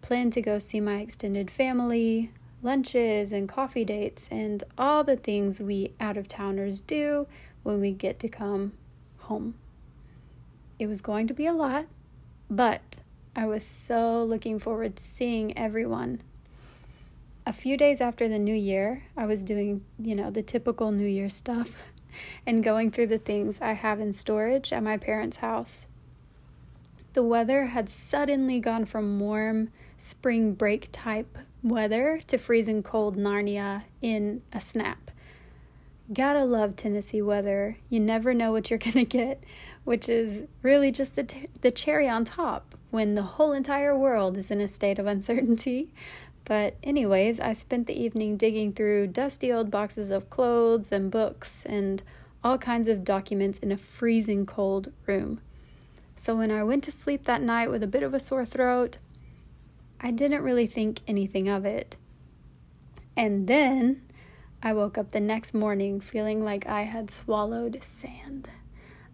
plan 0.00 0.30
to 0.30 0.42
go 0.42 0.58
see 0.58 0.80
my 0.80 1.00
extended 1.00 1.50
family, 1.50 2.30
lunches 2.62 3.32
and 3.32 3.48
coffee 3.48 3.84
dates, 3.84 4.28
and 4.30 4.62
all 4.78 5.04
the 5.04 5.16
things 5.16 5.60
we 5.60 5.92
out 6.00 6.16
of 6.16 6.28
towners 6.28 6.80
do 6.80 7.26
when 7.62 7.80
we 7.80 7.92
get 7.92 8.18
to 8.20 8.28
come 8.28 8.72
home. 9.18 9.54
It 10.78 10.86
was 10.86 11.00
going 11.00 11.26
to 11.28 11.34
be 11.34 11.46
a 11.46 11.52
lot, 11.52 11.86
but 12.48 12.98
I 13.34 13.46
was 13.46 13.64
so 13.64 14.22
looking 14.24 14.58
forward 14.58 14.96
to 14.96 15.04
seeing 15.04 15.56
everyone. 15.56 16.20
A 17.46 17.52
few 17.52 17.76
days 17.76 18.00
after 18.00 18.28
the 18.28 18.38
new 18.38 18.54
year, 18.54 19.04
I 19.16 19.26
was 19.26 19.42
doing, 19.42 19.84
you 19.98 20.14
know, 20.14 20.30
the 20.30 20.42
typical 20.42 20.92
new 20.92 21.06
year 21.06 21.28
stuff 21.28 21.82
and 22.46 22.62
going 22.62 22.90
through 22.90 23.08
the 23.08 23.18
things 23.18 23.60
I 23.60 23.72
have 23.72 24.00
in 24.00 24.12
storage 24.12 24.72
at 24.72 24.82
my 24.82 24.96
parents' 24.96 25.38
house. 25.38 25.86
The 27.14 27.22
weather 27.22 27.66
had 27.66 27.88
suddenly 27.88 28.60
gone 28.60 28.84
from 28.84 29.18
warm 29.18 29.70
spring 29.98 30.54
break 30.54 30.88
type 30.92 31.38
weather 31.62 32.20
to 32.26 32.38
freezing 32.38 32.82
cold 32.82 33.16
Narnia 33.16 33.84
in 34.00 34.42
a 34.52 34.60
snap. 34.60 35.10
Gotta 36.12 36.44
love 36.44 36.76
Tennessee 36.76 37.22
weather. 37.22 37.78
You 37.88 38.00
never 38.00 38.34
know 38.34 38.52
what 38.52 38.70
you're 38.70 38.78
gonna 38.92 39.04
get, 39.04 39.42
which 39.84 40.08
is 40.08 40.42
really 40.62 40.90
just 40.90 41.14
the, 41.14 41.24
t- 41.24 41.46
the 41.60 41.70
cherry 41.70 42.08
on 42.08 42.24
top 42.24 42.74
when 42.90 43.14
the 43.14 43.22
whole 43.22 43.52
entire 43.52 43.96
world 43.96 44.36
is 44.36 44.50
in 44.50 44.60
a 44.60 44.68
state 44.68 44.98
of 44.98 45.06
uncertainty. 45.14 45.92
But, 46.44 46.76
anyways, 46.82 47.38
I 47.38 47.52
spent 47.52 47.86
the 47.86 48.00
evening 48.00 48.36
digging 48.36 48.72
through 48.72 49.08
dusty 49.08 49.52
old 49.52 49.70
boxes 49.70 50.10
of 50.10 50.28
clothes 50.28 50.90
and 50.90 51.10
books 51.10 51.64
and 51.64 52.02
all 52.42 52.58
kinds 52.58 52.88
of 52.88 53.04
documents 53.04 53.58
in 53.60 53.70
a 53.70 53.76
freezing 53.76 54.44
cold 54.44 54.92
room. 55.06 55.40
So, 56.16 56.36
when 56.36 56.50
I 56.50 56.64
went 56.64 56.82
to 56.84 56.92
sleep 56.92 57.24
that 57.24 57.42
night 57.42 57.70
with 57.70 57.82
a 57.84 57.86
bit 57.86 58.02
of 58.02 58.12
a 58.12 58.20
sore 58.20 58.44
throat, 58.44 58.98
I 60.02 60.10
didn't 60.10 60.42
really 60.42 60.66
think 60.66 61.00
anything 61.06 61.48
of 61.48 61.64
it. 61.64 61.96
And 63.16 63.46
then 63.46 64.02
I 64.62 64.72
woke 64.72 64.98
up 64.98 65.12
the 65.12 65.20
next 65.20 65.54
morning 65.54 66.00
feeling 66.00 66.42
like 66.42 66.66
I 66.66 66.82
had 66.82 67.10
swallowed 67.10 67.82
sand. 67.82 68.48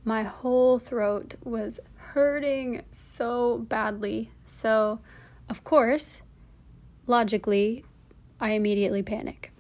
My 0.05 0.23
whole 0.23 0.79
throat 0.79 1.35
was 1.45 1.79
hurting 1.97 2.83
so 2.91 3.59
badly. 3.59 4.31
So, 4.47 5.01
of 5.51 5.63
course, 5.63 6.23
logically, 7.07 7.85
I 8.41 8.53
immediately 8.53 9.03
panic. 9.03 9.53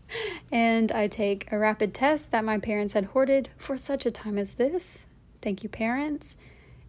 and 0.52 0.92
I 0.92 1.08
take 1.08 1.50
a 1.50 1.58
rapid 1.58 1.94
test 1.94 2.32
that 2.32 2.44
my 2.44 2.58
parents 2.58 2.92
had 2.92 3.06
hoarded 3.06 3.48
for 3.56 3.78
such 3.78 4.04
a 4.04 4.10
time 4.10 4.36
as 4.36 4.54
this. 4.54 5.06
Thank 5.40 5.62
you, 5.62 5.70
parents. 5.70 6.36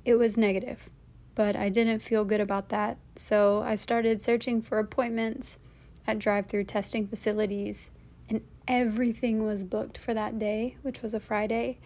It 0.03 0.15
was 0.15 0.37
negative 0.37 0.89
but 1.37 1.55
I 1.55 1.69
didn't 1.69 1.99
feel 1.99 2.25
good 2.25 2.41
about 2.41 2.69
that. 2.69 2.97
So 3.15 3.61
I 3.61 3.75
started 3.75 4.23
searching 4.23 4.59
for 4.59 4.79
appointments 4.79 5.59
at 6.07 6.17
drive 6.17 6.47
through 6.47 6.63
testing 6.63 7.07
facilities, 7.07 7.91
and 8.27 8.41
everything 8.67 9.45
was 9.45 9.63
booked 9.63 9.99
for 9.99 10.15
that 10.15 10.39
day, 10.39 10.77
which 10.81 11.03
was 11.03 11.13
a 11.13 11.19
Friday, 11.19 11.77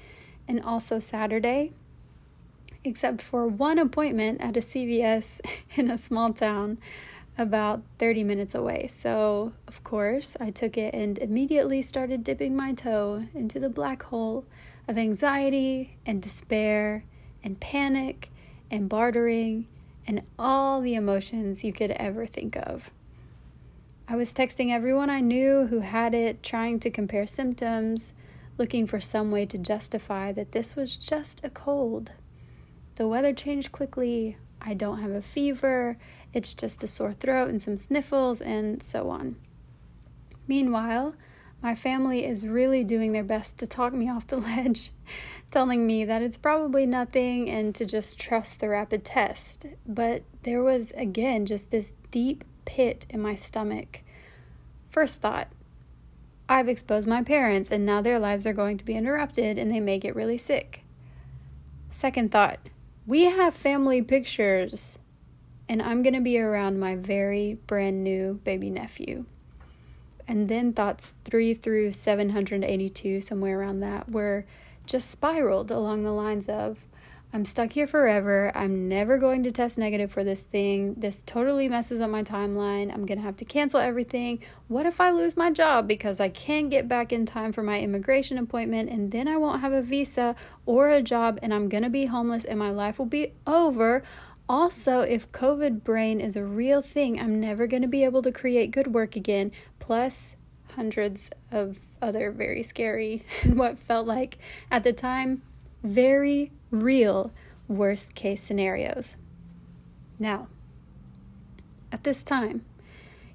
and 0.47 0.63
also 0.63 0.99
Saturday, 0.99 1.73
except 2.85 3.21
for 3.21 3.45
one 3.45 3.77
appointment 3.77 4.39
at 4.39 4.55
a 4.55 4.61
CVS 4.61 5.41
in 5.75 5.91
a 5.91 5.97
small 5.97 6.31
town 6.31 6.77
about 7.37 7.81
30 7.97 8.23
minutes 8.23 8.55
away. 8.55 8.87
So, 8.87 9.51
of 9.67 9.83
course, 9.83 10.37
I 10.39 10.51
took 10.51 10.77
it 10.77 10.93
and 10.93 11.19
immediately 11.19 11.81
started 11.81 12.23
dipping 12.23 12.55
my 12.55 12.71
toe 12.71 13.27
into 13.33 13.59
the 13.59 13.69
black 13.69 14.03
hole 14.03 14.45
of 14.87 14.97
anxiety 14.97 15.97
and 16.05 16.21
despair 16.21 17.03
and 17.43 17.59
panic 17.59 18.30
and 18.71 18.89
bartering 18.89 19.67
and 20.07 20.23
all 20.39 20.81
the 20.81 20.95
emotions 20.95 21.63
you 21.63 21.71
could 21.71 21.91
ever 21.91 22.25
think 22.25 22.55
of. 22.55 22.89
I 24.07 24.15
was 24.15 24.33
texting 24.33 24.71
everyone 24.71 25.09
I 25.09 25.19
knew 25.19 25.67
who 25.67 25.81
had 25.81 26.13
it, 26.13 26.41
trying 26.41 26.79
to 26.79 26.89
compare 26.89 27.27
symptoms, 27.27 28.13
looking 28.57 28.87
for 28.87 28.99
some 28.99 29.31
way 29.31 29.45
to 29.45 29.57
justify 29.57 30.31
that 30.31 30.53
this 30.53 30.75
was 30.75 30.97
just 30.97 31.41
a 31.43 31.49
cold. 31.49 32.11
The 32.95 33.07
weather 33.07 33.33
changed 33.33 33.71
quickly. 33.71 34.37
I 34.61 34.73
don't 34.73 35.01
have 35.01 35.11
a 35.11 35.21
fever. 35.21 35.97
It's 36.33 36.53
just 36.53 36.83
a 36.83 36.87
sore 36.87 37.13
throat 37.13 37.49
and 37.49 37.61
some 37.61 37.77
sniffles, 37.77 38.41
and 38.41 38.81
so 38.81 39.09
on. 39.09 39.35
Meanwhile, 40.47 41.15
my 41.61 41.75
family 41.75 42.25
is 42.25 42.47
really 42.47 42.83
doing 42.83 43.11
their 43.11 43.23
best 43.23 43.59
to 43.59 43.67
talk 43.67 43.93
me 43.93 44.09
off 44.09 44.27
the 44.27 44.37
ledge, 44.57 44.91
telling 45.51 45.85
me 45.85 46.03
that 46.05 46.21
it's 46.21 46.37
probably 46.37 46.85
nothing 46.85 47.49
and 47.49 47.75
to 47.75 47.85
just 47.85 48.19
trust 48.19 48.59
the 48.59 48.69
rapid 48.69 49.03
test. 49.03 49.67
But 49.85 50.23
there 50.43 50.63
was, 50.63 50.91
again, 50.91 51.45
just 51.45 51.69
this 51.69 51.93
deep 52.09 52.43
pit 52.65 53.05
in 53.09 53.21
my 53.21 53.35
stomach. 53.35 54.01
First 54.89 55.21
thought, 55.21 55.49
I've 56.49 56.67
exposed 56.67 57.07
my 57.07 57.23
parents 57.23 57.71
and 57.71 57.85
now 57.85 58.01
their 58.01 58.19
lives 58.19 58.45
are 58.45 58.53
going 58.53 58.77
to 58.77 58.85
be 58.85 58.95
interrupted 58.95 59.57
and 59.57 59.71
they 59.71 59.79
may 59.79 59.99
get 59.99 60.15
really 60.15 60.37
sick. 60.37 60.83
Second 61.89 62.31
thought, 62.31 62.59
we 63.05 63.25
have 63.25 63.53
family 63.53 64.01
pictures 64.01 64.99
and 65.69 65.81
I'm 65.81 66.01
going 66.01 66.13
to 66.15 66.21
be 66.21 66.39
around 66.39 66.79
my 66.79 66.95
very 66.95 67.57
brand 67.67 68.03
new 68.03 68.41
baby 68.43 68.69
nephew 68.69 69.25
and 70.27 70.49
then 70.49 70.73
thoughts 70.73 71.15
3 71.25 71.53
through 71.53 71.91
782, 71.91 73.21
somewhere 73.21 73.59
around 73.59 73.79
that, 73.81 74.09
were 74.09 74.45
just 74.85 75.09
spiraled 75.09 75.71
along 75.71 76.03
the 76.03 76.11
lines 76.11 76.49
of 76.49 76.79
I'm 77.33 77.45
stuck 77.45 77.71
here 77.71 77.87
forever. 77.87 78.51
I'm 78.53 78.89
never 78.89 79.17
going 79.17 79.43
to 79.43 79.51
test 79.51 79.77
negative 79.77 80.11
for 80.11 80.21
this 80.21 80.41
thing. 80.41 80.95
This 80.95 81.21
totally 81.21 81.69
messes 81.69 82.01
up 82.01 82.09
my 82.09 82.23
timeline. 82.23 82.93
I'm 82.93 83.05
going 83.05 83.19
to 83.19 83.23
have 83.23 83.37
to 83.37 83.45
cancel 83.45 83.79
everything. 83.79 84.39
What 84.67 84.85
if 84.85 84.99
I 84.99 85.11
lose 85.11 85.37
my 85.37 85.49
job 85.49 85.87
because 85.87 86.19
I 86.19 86.27
can't 86.27 86.69
get 86.69 86.89
back 86.89 87.13
in 87.13 87.25
time 87.25 87.53
for 87.53 87.63
my 87.63 87.79
immigration 87.79 88.37
appointment 88.37 88.89
and 88.89 89.11
then 89.11 89.29
I 89.29 89.37
won't 89.37 89.61
have 89.61 89.71
a 89.71 89.81
visa 89.81 90.35
or 90.65 90.89
a 90.89 91.01
job 91.01 91.39
and 91.41 91.53
I'm 91.53 91.69
going 91.69 91.83
to 91.83 91.89
be 91.89 92.07
homeless 92.07 92.43
and 92.43 92.59
my 92.59 92.69
life 92.69 92.99
will 92.99 93.05
be 93.05 93.31
over? 93.47 94.03
Also, 94.51 94.99
if 94.99 95.31
COVID 95.31 95.81
brain 95.81 96.19
is 96.19 96.35
a 96.35 96.43
real 96.43 96.81
thing, 96.81 97.17
I'm 97.17 97.39
never 97.39 97.67
going 97.67 97.83
to 97.83 97.87
be 97.87 98.03
able 98.03 98.21
to 98.21 98.33
create 98.33 98.71
good 98.71 98.93
work 98.93 99.15
again, 99.15 99.49
plus 99.79 100.35
hundreds 100.75 101.31
of 101.53 101.79
other 102.01 102.31
very 102.31 102.61
scary 102.61 103.23
and 103.43 103.57
what 103.57 103.79
felt 103.79 104.05
like 104.05 104.37
at 104.69 104.83
the 104.83 104.91
time 104.91 105.41
very 105.83 106.51
real 106.69 107.31
worst 107.69 108.13
case 108.13 108.43
scenarios. 108.43 109.15
Now, 110.19 110.49
at 111.89 112.03
this 112.03 112.21
time, 112.21 112.65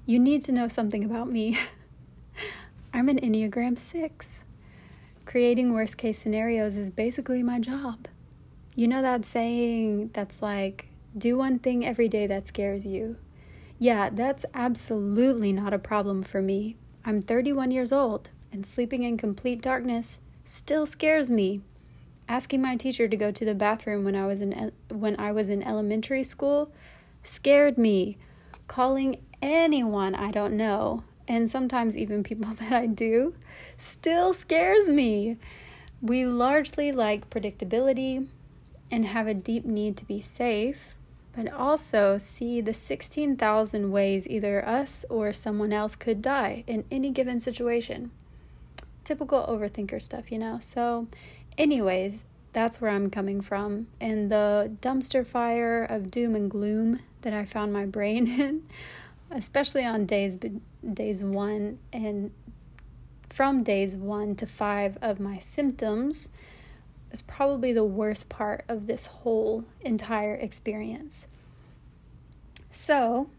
you 0.05 0.19
need 0.19 0.43
to 0.43 0.51
know 0.51 0.67
something 0.67 1.03
about 1.03 1.31
me. 1.31 1.57
I'm 2.93 3.09
an 3.09 3.19
Enneagram 3.19 3.79
6. 3.79 4.45
Creating 5.25 5.73
worst 5.73 5.97
case 5.97 6.19
scenarios 6.19 6.77
is 6.77 6.91
basically 6.91 7.41
my 7.41 7.59
job. 7.59 8.07
You 8.75 8.87
know 8.87 9.01
that 9.01 9.25
saying 9.25 10.11
that's 10.13 10.43
like, 10.43 10.89
do 11.15 11.37
one 11.37 11.59
thing 11.59 11.85
every 11.85 12.07
day 12.07 12.25
that 12.27 12.47
scares 12.47 12.85
you. 12.85 13.17
Yeah, 13.77 14.09
that's 14.09 14.45
absolutely 14.53 15.51
not 15.51 15.73
a 15.73 15.79
problem 15.79 16.23
for 16.23 16.41
me. 16.41 16.75
I'm 17.05 17.21
31 17.21 17.71
years 17.71 17.91
old, 17.91 18.29
and 18.51 18.65
sleeping 18.65 19.03
in 19.03 19.17
complete 19.17 19.61
darkness 19.61 20.19
still 20.43 20.85
scares 20.87 21.29
me. 21.29 21.61
Asking 22.27 22.61
my 22.61 22.75
teacher 22.75 23.07
to 23.07 23.15
go 23.15 23.31
to 23.31 23.45
the 23.45 23.55
bathroom 23.55 24.03
when 24.03 24.15
I 24.15 24.25
was 24.25 24.41
in 24.41 24.71
when 24.89 25.19
I 25.19 25.31
was 25.31 25.49
in 25.49 25.63
elementary 25.63 26.23
school 26.23 26.71
scared 27.23 27.77
me. 27.77 28.17
Calling 28.67 29.21
anyone 29.41 30.15
I 30.15 30.31
don't 30.31 30.57
know 30.57 31.03
and 31.27 31.49
sometimes 31.49 31.97
even 31.97 32.23
people 32.23 32.53
that 32.55 32.71
I 32.71 32.87
do, 32.87 33.35
still 33.77 34.33
scares 34.33 34.89
me. 34.89 35.37
We 36.01 36.25
largely 36.25 36.91
like 36.91 37.29
predictability 37.29 38.27
and 38.91 39.05
have 39.05 39.27
a 39.27 39.33
deep 39.33 39.65
need 39.65 39.97
to 39.97 40.05
be 40.05 40.21
safe, 40.21 40.95
but 41.37 41.53
also 41.53 42.17
see 42.17 42.61
the 42.61 42.73
16,000 42.73 43.91
ways 43.91 44.27
either 44.27 44.67
us 44.67 45.05
or 45.07 45.31
someone 45.31 45.71
else 45.71 45.95
could 45.95 46.19
die 46.19 46.63
in 46.65 46.83
any 46.89 47.11
given 47.11 47.39
situation. 47.39 48.09
Typical 49.03 49.45
overthinker 49.45 50.01
stuff, 50.01 50.31
you 50.31 50.39
know? 50.39 50.57
So, 50.57 51.07
anyways, 51.55 52.25
that's 52.53 52.81
where 52.81 52.89
I'm 52.89 53.11
coming 53.11 53.41
from. 53.41 53.85
And 54.01 54.31
the 54.31 54.75
dumpster 54.81 55.23
fire 55.23 55.83
of 55.83 56.09
doom 56.09 56.33
and 56.33 56.49
gloom 56.49 57.01
that 57.21 57.33
I 57.33 57.45
found 57.45 57.71
my 57.71 57.85
brain 57.85 58.27
in, 58.41 58.63
especially 59.29 59.85
on 59.85 60.07
days 60.07 60.39
days 60.91 61.23
1 61.23 61.77
and 61.93 62.31
from 63.29 63.61
days 63.61 63.95
1 63.95 64.35
to 64.37 64.47
5 64.47 64.97
of 65.03 65.19
my 65.19 65.37
symptoms 65.37 66.29
is 67.11 67.21
probably 67.21 67.73
the 67.73 67.83
worst 67.83 68.29
part 68.29 68.63
of 68.67 68.87
this 68.87 69.07
whole 69.07 69.65
entire 69.81 70.35
experience. 70.35 71.27
So, 72.71 73.29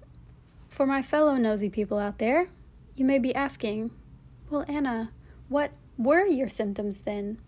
for 0.68 0.86
my 0.86 1.02
fellow 1.02 1.36
nosy 1.36 1.68
people 1.68 1.98
out 1.98 2.18
there, 2.18 2.46
you 2.96 3.04
may 3.04 3.18
be 3.18 3.34
asking, 3.34 3.90
well, 4.50 4.64
Anna, 4.68 5.10
what 5.48 5.72
were 5.96 6.26
your 6.26 6.48
symptoms 6.48 7.00
then? 7.00 7.38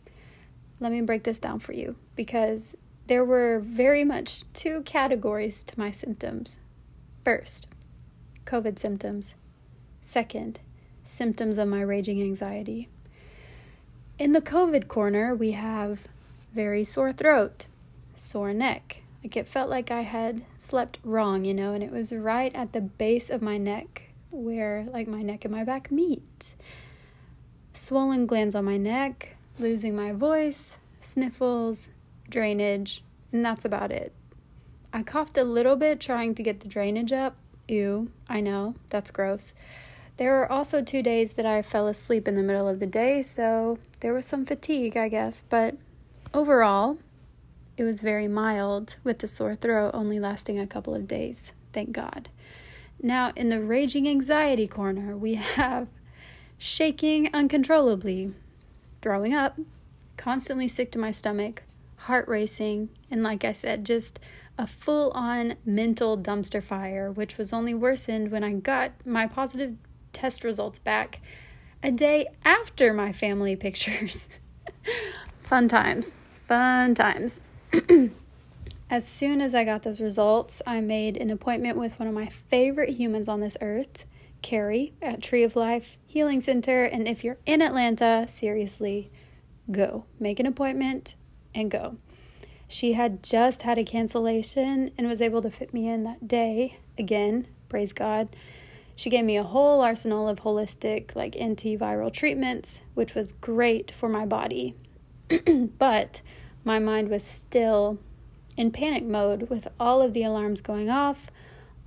Let 0.78 0.92
me 0.92 1.00
break 1.02 1.24
this 1.24 1.38
down 1.38 1.60
for 1.60 1.72
you 1.72 1.96
because 2.16 2.76
there 3.06 3.24
were 3.24 3.58
very 3.58 4.04
much 4.04 4.44
two 4.52 4.82
categories 4.82 5.64
to 5.64 5.78
my 5.78 5.90
symptoms. 5.90 6.60
First, 7.24 7.68
COVID 8.44 8.78
symptoms. 8.78 9.34
Second, 10.00 10.60
symptoms 11.04 11.58
of 11.58 11.68
my 11.68 11.82
raging 11.82 12.22
anxiety. 12.22 12.88
In 14.20 14.32
the 14.32 14.42
COVID 14.42 14.86
corner, 14.86 15.34
we 15.34 15.52
have 15.52 16.06
very 16.52 16.84
sore 16.84 17.10
throat, 17.10 17.64
sore 18.14 18.52
neck. 18.52 19.00
Like 19.24 19.34
it 19.34 19.48
felt 19.48 19.70
like 19.70 19.90
I 19.90 20.02
had 20.02 20.42
slept 20.58 20.98
wrong, 21.02 21.46
you 21.46 21.54
know, 21.54 21.72
and 21.72 21.82
it 21.82 21.90
was 21.90 22.12
right 22.12 22.54
at 22.54 22.74
the 22.74 22.82
base 22.82 23.30
of 23.30 23.40
my 23.40 23.56
neck 23.56 24.10
where 24.30 24.86
like 24.92 25.08
my 25.08 25.22
neck 25.22 25.46
and 25.46 25.54
my 25.54 25.64
back 25.64 25.90
meet. 25.90 26.54
Swollen 27.72 28.26
glands 28.26 28.54
on 28.54 28.66
my 28.66 28.76
neck, 28.76 29.36
losing 29.58 29.96
my 29.96 30.12
voice, 30.12 30.76
sniffles, 31.00 31.90
drainage, 32.28 33.02
and 33.32 33.42
that's 33.42 33.64
about 33.64 33.90
it. 33.90 34.12
I 34.92 35.02
coughed 35.02 35.38
a 35.38 35.44
little 35.44 35.76
bit 35.76 35.98
trying 35.98 36.34
to 36.34 36.42
get 36.42 36.60
the 36.60 36.68
drainage 36.68 37.10
up. 37.10 37.36
Ew, 37.68 38.10
I 38.28 38.42
know, 38.42 38.74
that's 38.90 39.10
gross. 39.10 39.54
There 40.18 40.32
were 40.32 40.52
also 40.52 40.82
two 40.82 41.02
days 41.02 41.32
that 41.32 41.46
I 41.46 41.62
fell 41.62 41.86
asleep 41.86 42.28
in 42.28 42.34
the 42.34 42.42
middle 42.42 42.68
of 42.68 42.80
the 42.80 42.86
day, 42.86 43.22
so 43.22 43.78
there 44.00 44.14
was 44.14 44.26
some 44.26 44.44
fatigue, 44.44 44.96
I 44.96 45.08
guess, 45.08 45.42
but 45.48 45.76
overall, 46.34 46.98
it 47.76 47.84
was 47.84 48.00
very 48.00 48.28
mild, 48.28 48.96
with 49.04 49.20
the 49.20 49.28
sore 49.28 49.54
throat 49.54 49.92
only 49.94 50.18
lasting 50.18 50.58
a 50.58 50.66
couple 50.66 50.94
of 50.94 51.06
days, 51.06 51.52
thank 51.72 51.92
God. 51.92 52.28
Now, 53.02 53.32
in 53.36 53.48
the 53.48 53.60
raging 53.60 54.08
anxiety 54.08 54.66
corner, 54.66 55.16
we 55.16 55.34
have 55.56 55.88
shaking 56.58 57.30
uncontrollably, 57.32 58.34
throwing 59.00 59.34
up, 59.34 59.58
constantly 60.16 60.68
sick 60.68 60.92
to 60.92 60.98
my 60.98 61.10
stomach, 61.10 61.62
heart 61.96 62.28
racing, 62.28 62.90
and 63.10 63.22
like 63.22 63.44
I 63.44 63.52
said, 63.52 63.86
just 63.86 64.20
a 64.58 64.66
full 64.66 65.10
on 65.12 65.54
mental 65.64 66.18
dumpster 66.18 66.62
fire, 66.62 67.10
which 67.10 67.38
was 67.38 67.52
only 67.52 67.72
worsened 67.72 68.30
when 68.30 68.44
I 68.44 68.52
got 68.52 68.92
my 69.06 69.26
positive 69.26 69.76
test 70.12 70.44
results 70.44 70.78
back 70.78 71.20
a 71.82 71.90
day 71.90 72.26
after 72.44 72.92
my 72.92 73.12
family 73.12 73.56
pictures. 73.56 74.28
fun 75.40 75.68
times, 75.68 76.18
fun 76.44 76.94
times. 76.94 77.40
as 78.90 79.06
soon 79.06 79.40
as 79.40 79.54
I 79.54 79.64
got 79.64 79.82
those 79.82 80.00
results, 80.00 80.60
I 80.66 80.80
made 80.80 81.16
an 81.16 81.30
appointment 81.30 81.78
with 81.78 81.98
one 81.98 82.08
of 82.08 82.14
my 82.14 82.26
favorite 82.26 82.96
humans 82.96 83.28
on 83.28 83.40
this 83.40 83.56
earth, 83.60 84.04
Carrie, 84.42 84.92
at 85.00 85.22
Tree 85.22 85.44
of 85.44 85.56
Life 85.56 85.98
Healing 86.06 86.40
Center. 86.40 86.84
And 86.84 87.06
if 87.06 87.24
you're 87.24 87.38
in 87.46 87.62
Atlanta, 87.62 88.26
seriously, 88.28 89.10
go. 89.70 90.04
Make 90.18 90.40
an 90.40 90.46
appointment 90.46 91.14
and 91.54 91.70
go. 91.70 91.96
She 92.68 92.92
had 92.92 93.22
just 93.22 93.62
had 93.62 93.78
a 93.78 93.84
cancellation 93.84 94.92
and 94.96 95.08
was 95.08 95.20
able 95.20 95.42
to 95.42 95.50
fit 95.50 95.74
me 95.74 95.88
in 95.88 96.04
that 96.04 96.28
day. 96.28 96.78
Again, 96.96 97.48
praise 97.68 97.92
God. 97.92 98.28
She 99.00 99.08
gave 99.08 99.24
me 99.24 99.38
a 99.38 99.42
whole 99.42 99.80
arsenal 99.80 100.28
of 100.28 100.40
holistic, 100.40 101.16
like 101.16 101.32
antiviral 101.32 102.12
treatments, 102.12 102.82
which 102.92 103.14
was 103.14 103.32
great 103.32 103.90
for 103.90 104.10
my 104.10 104.26
body. 104.26 104.74
but 105.78 106.20
my 106.64 106.78
mind 106.78 107.08
was 107.08 107.24
still 107.24 107.98
in 108.58 108.70
panic 108.70 109.02
mode 109.04 109.48
with 109.48 109.68
all 109.80 110.02
of 110.02 110.12
the 110.12 110.22
alarms 110.22 110.60
going 110.60 110.90
off, 110.90 111.28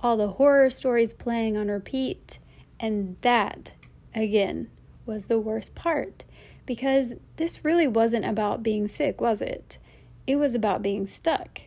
all 0.00 0.16
the 0.16 0.26
horror 0.26 0.68
stories 0.70 1.14
playing 1.14 1.56
on 1.56 1.68
repeat, 1.68 2.40
and 2.80 3.16
that, 3.20 3.70
again, 4.12 4.68
was 5.06 5.26
the 5.26 5.38
worst 5.38 5.76
part 5.76 6.24
because 6.66 7.14
this 7.36 7.64
really 7.64 7.86
wasn't 7.86 8.24
about 8.24 8.64
being 8.64 8.88
sick, 8.88 9.20
was 9.20 9.40
it? 9.40 9.78
It 10.26 10.34
was 10.34 10.56
about 10.56 10.82
being 10.82 11.06
stuck. 11.06 11.60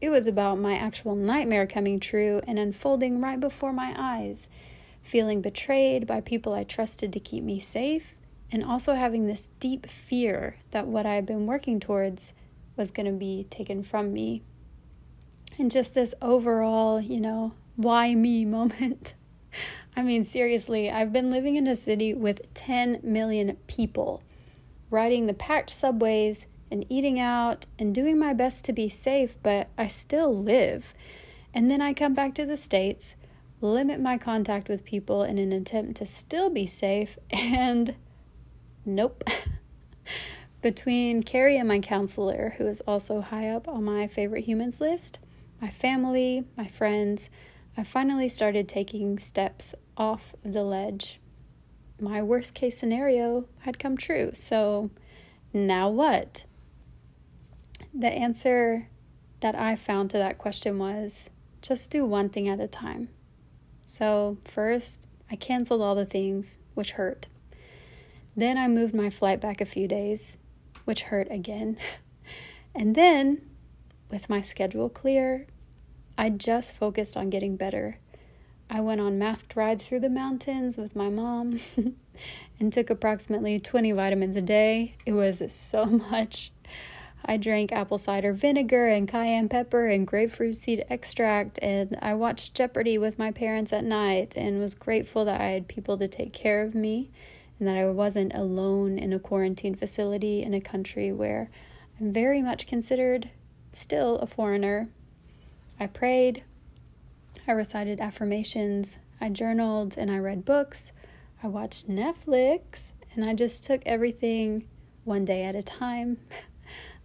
It 0.00 0.10
was 0.10 0.26
about 0.26 0.58
my 0.58 0.76
actual 0.76 1.14
nightmare 1.14 1.66
coming 1.66 2.00
true 2.00 2.40
and 2.46 2.58
unfolding 2.58 3.20
right 3.20 3.40
before 3.40 3.72
my 3.72 3.94
eyes, 3.96 4.48
feeling 5.02 5.40
betrayed 5.40 6.06
by 6.06 6.20
people 6.20 6.52
I 6.52 6.64
trusted 6.64 7.12
to 7.12 7.20
keep 7.20 7.42
me 7.42 7.58
safe, 7.60 8.14
and 8.52 8.62
also 8.62 8.94
having 8.94 9.26
this 9.26 9.48
deep 9.58 9.86
fear 9.86 10.56
that 10.70 10.86
what 10.86 11.06
I 11.06 11.14
had 11.14 11.24
been 11.24 11.46
working 11.46 11.80
towards 11.80 12.34
was 12.76 12.90
going 12.90 13.06
to 13.06 13.12
be 13.12 13.46
taken 13.48 13.82
from 13.82 14.12
me. 14.12 14.42
And 15.58 15.70
just 15.70 15.94
this 15.94 16.14
overall, 16.20 17.00
you 17.00 17.20
know, 17.20 17.54
why 17.76 18.14
me 18.14 18.44
moment. 18.56 19.14
I 19.96 20.02
mean, 20.02 20.22
seriously, 20.24 20.90
I've 20.90 21.12
been 21.12 21.30
living 21.30 21.56
in 21.56 21.66
a 21.66 21.74
city 21.74 22.12
with 22.12 22.52
10 22.52 23.00
million 23.02 23.56
people, 23.66 24.22
riding 24.90 25.26
the 25.26 25.32
packed 25.32 25.70
subways 25.70 26.46
and 26.76 26.84
eating 26.90 27.18
out 27.18 27.64
and 27.78 27.94
doing 27.94 28.18
my 28.18 28.34
best 28.34 28.66
to 28.66 28.72
be 28.72 28.86
safe, 28.86 29.38
but 29.42 29.70
I 29.78 29.88
still 29.88 30.36
live. 30.36 30.92
And 31.54 31.70
then 31.70 31.80
I 31.80 31.94
come 31.94 32.12
back 32.12 32.34
to 32.34 32.44
the 32.44 32.58
States, 32.58 33.16
limit 33.62 33.98
my 33.98 34.18
contact 34.18 34.68
with 34.68 34.84
people 34.84 35.22
in 35.22 35.38
an 35.38 35.54
attempt 35.54 35.96
to 35.96 36.06
still 36.06 36.50
be 36.50 36.66
safe, 36.66 37.16
and 37.30 37.96
nope. 38.84 39.24
Between 40.60 41.22
Carrie 41.22 41.56
and 41.56 41.66
my 41.66 41.78
counselor, 41.78 42.56
who 42.58 42.66
is 42.66 42.82
also 42.82 43.22
high 43.22 43.48
up 43.48 43.66
on 43.66 43.82
my 43.82 44.06
favorite 44.06 44.44
humans 44.44 44.78
list, 44.78 45.18
my 45.62 45.70
family, 45.70 46.44
my 46.58 46.66
friends, 46.66 47.30
I 47.74 47.84
finally 47.84 48.28
started 48.28 48.68
taking 48.68 49.18
steps 49.18 49.74
off 49.96 50.34
the 50.42 50.62
ledge. 50.62 51.20
My 51.98 52.20
worst 52.20 52.54
case 52.54 52.76
scenario 52.76 53.46
had 53.60 53.78
come 53.78 53.96
true, 53.96 54.32
so 54.34 54.90
now 55.54 55.88
what? 55.88 56.44
The 57.98 58.12
answer 58.12 58.88
that 59.40 59.54
I 59.54 59.74
found 59.74 60.10
to 60.10 60.18
that 60.18 60.36
question 60.36 60.78
was 60.78 61.30
just 61.62 61.90
do 61.90 62.04
one 62.04 62.28
thing 62.28 62.46
at 62.46 62.60
a 62.60 62.68
time. 62.68 63.08
So, 63.86 64.36
first, 64.44 65.06
I 65.30 65.36
canceled 65.36 65.80
all 65.80 65.94
the 65.94 66.04
things 66.04 66.58
which 66.74 66.92
hurt. 66.92 67.26
Then 68.36 68.58
I 68.58 68.68
moved 68.68 68.94
my 68.94 69.08
flight 69.08 69.40
back 69.40 69.62
a 69.62 69.64
few 69.64 69.88
days, 69.88 70.36
which 70.84 71.04
hurt 71.04 71.28
again. 71.30 71.78
and 72.74 72.94
then, 72.94 73.40
with 74.10 74.28
my 74.28 74.42
schedule 74.42 74.90
clear, 74.90 75.46
I 76.18 76.28
just 76.28 76.74
focused 76.74 77.16
on 77.16 77.30
getting 77.30 77.56
better. 77.56 77.98
I 78.68 78.80
went 78.80 79.00
on 79.00 79.18
masked 79.18 79.56
rides 79.56 79.88
through 79.88 80.00
the 80.00 80.10
mountains 80.10 80.76
with 80.76 80.94
my 80.94 81.08
mom 81.08 81.60
and 82.60 82.72
took 82.72 82.90
approximately 82.90 83.58
20 83.58 83.92
vitamins 83.92 84.36
a 84.36 84.42
day. 84.42 84.96
It 85.06 85.12
was 85.12 85.42
so 85.50 85.86
much. 86.10 86.52
I 87.28 87.36
drank 87.36 87.72
apple 87.72 87.98
cider 87.98 88.32
vinegar 88.32 88.86
and 88.86 89.08
cayenne 89.08 89.48
pepper 89.48 89.88
and 89.88 90.06
grapefruit 90.06 90.54
seed 90.54 90.84
extract, 90.88 91.58
and 91.60 91.98
I 92.00 92.14
watched 92.14 92.54
Jeopardy 92.54 92.98
with 92.98 93.18
my 93.18 93.32
parents 93.32 93.72
at 93.72 93.82
night 93.82 94.34
and 94.36 94.60
was 94.60 94.74
grateful 94.74 95.24
that 95.24 95.40
I 95.40 95.48
had 95.48 95.66
people 95.66 95.98
to 95.98 96.06
take 96.06 96.32
care 96.32 96.62
of 96.62 96.76
me 96.76 97.10
and 97.58 97.66
that 97.66 97.76
I 97.76 97.86
wasn't 97.86 98.32
alone 98.32 98.96
in 98.96 99.12
a 99.12 99.18
quarantine 99.18 99.74
facility 99.74 100.42
in 100.42 100.54
a 100.54 100.60
country 100.60 101.10
where 101.10 101.50
I'm 102.00 102.12
very 102.12 102.40
much 102.42 102.68
considered 102.68 103.30
still 103.72 104.18
a 104.18 104.26
foreigner. 104.26 104.88
I 105.80 105.88
prayed, 105.88 106.44
I 107.48 107.52
recited 107.52 108.00
affirmations, 108.00 108.98
I 109.20 109.30
journaled, 109.30 109.96
and 109.98 110.12
I 110.12 110.18
read 110.18 110.44
books. 110.44 110.92
I 111.42 111.48
watched 111.48 111.88
Netflix, 111.88 112.92
and 113.14 113.24
I 113.24 113.34
just 113.34 113.64
took 113.64 113.82
everything 113.84 114.68
one 115.02 115.24
day 115.24 115.42
at 115.42 115.56
a 115.56 115.62
time. 115.62 116.18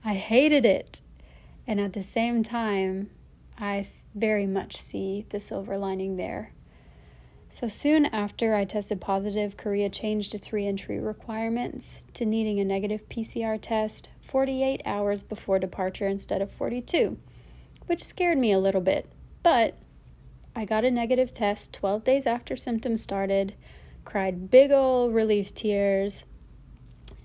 I 0.04 0.16
hated 0.16 0.66
it. 0.66 1.02
And 1.68 1.80
at 1.80 1.94
the 1.94 2.04
same 2.04 2.44
time, 2.44 3.10
I 3.58 3.86
very 4.16 4.48
much 4.48 4.76
see 4.76 5.26
the 5.30 5.40
silver 5.40 5.78
lining 5.78 6.18
there. 6.18 6.52
So 7.50 7.68
soon 7.68 8.06
after 8.06 8.56
I 8.56 8.64
tested 8.64 9.02
positive, 9.02 9.58
Korea 9.58 9.90
changed 9.90 10.34
its 10.34 10.54
reentry 10.54 11.00
requirements 11.00 12.06
to 12.14 12.26
needing 12.26 12.60
a 12.60 12.66
negative 12.66 13.08
PCR 13.10 13.60
test 13.62 14.10
48 14.22 14.82
hours 14.86 15.22
before 15.22 15.60
departure 15.60 16.08
instead 16.08 16.42
of 16.42 16.50
42, 16.50 17.18
which 17.88 18.04
scared 18.04 18.38
me 18.38 18.54
a 18.54 18.60
little 18.60 18.82
bit. 18.82 19.06
But 19.44 19.76
I 20.56 20.64
got 20.64 20.86
a 20.86 20.92
negative 20.92 21.34
test 21.34 21.74
12 21.74 22.06
days 22.06 22.26
after 22.26 22.56
symptoms 22.56 23.04
started, 23.04 23.54
cried 24.06 24.50
big 24.50 24.72
ol' 24.72 25.10
relief 25.10 25.54
tears, 25.54 26.24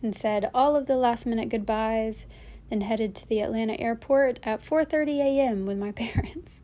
and 0.03 0.15
said 0.15 0.51
all 0.53 0.75
of 0.75 0.87
the 0.87 0.97
last 0.97 1.25
minute 1.25 1.49
goodbyes, 1.49 2.27
then 2.71 2.83
headed 2.83 3.15
to 3.17 3.29
the 3.29 3.41
Atlanta 3.41 3.79
airport 3.81 4.41
at 4.43 4.65
4:30 4.65 5.19
a.m. 5.19 5.67
with 5.67 5.79
my 5.79 5.93
parents. 5.93 6.63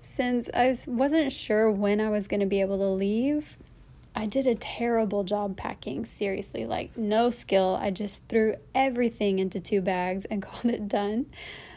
Since 0.00 0.48
I 0.54 0.76
wasn't 0.86 1.32
sure 1.32 1.70
when 1.70 2.00
I 2.00 2.08
was 2.08 2.26
going 2.26 2.40
to 2.40 2.46
be 2.46 2.60
able 2.60 2.78
to 2.78 2.88
leave, 2.88 3.56
I 4.14 4.26
did 4.26 4.46
a 4.46 4.54
terrible 4.54 5.22
job 5.22 5.56
packing, 5.56 6.04
seriously, 6.04 6.66
like 6.66 6.96
no 6.96 7.30
skill. 7.30 7.78
I 7.80 7.90
just 7.90 8.28
threw 8.28 8.56
everything 8.74 9.38
into 9.38 9.60
two 9.60 9.80
bags 9.80 10.24
and 10.24 10.42
called 10.42 10.66
it 10.66 10.88
done. 10.88 11.26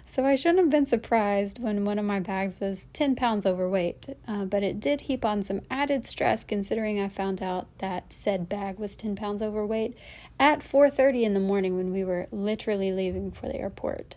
So 0.03 0.25
I 0.25 0.35
shouldn't 0.35 0.59
have 0.59 0.69
been 0.69 0.85
surprised 0.85 1.61
when 1.61 1.85
one 1.85 1.99
of 1.99 2.05
my 2.05 2.19
bags 2.19 2.59
was 2.59 2.85
10 2.93 3.15
pounds 3.15 3.45
overweight, 3.45 4.07
uh, 4.27 4.45
but 4.45 4.63
it 4.63 4.79
did 4.79 5.01
heap 5.01 5.23
on 5.23 5.43
some 5.43 5.61
added 5.69 6.05
stress 6.05 6.43
considering 6.43 6.99
I 6.99 7.07
found 7.07 7.41
out 7.41 7.67
that 7.77 8.11
said 8.11 8.49
bag 8.49 8.79
was 8.79 8.97
10 8.97 9.15
pounds 9.15 9.41
overweight 9.41 9.95
at 10.41 10.63
4:30 10.63 11.23
in 11.23 11.35
the 11.35 11.39
morning 11.39 11.77
when 11.77 11.93
we 11.93 12.03
were 12.03 12.27
literally 12.31 12.91
leaving 12.91 13.29
for 13.29 13.45
the 13.45 13.57
airport. 13.57 14.15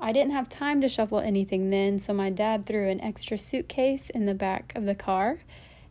I 0.00 0.10
didn't 0.10 0.32
have 0.32 0.48
time 0.48 0.80
to 0.80 0.88
shuffle 0.88 1.20
anything 1.20 1.70
then, 1.70 2.00
so 2.00 2.12
my 2.12 2.28
dad 2.28 2.66
threw 2.66 2.88
an 2.88 3.00
extra 3.00 3.38
suitcase 3.38 4.10
in 4.10 4.26
the 4.26 4.34
back 4.34 4.72
of 4.74 4.84
the 4.84 4.96
car 4.96 5.38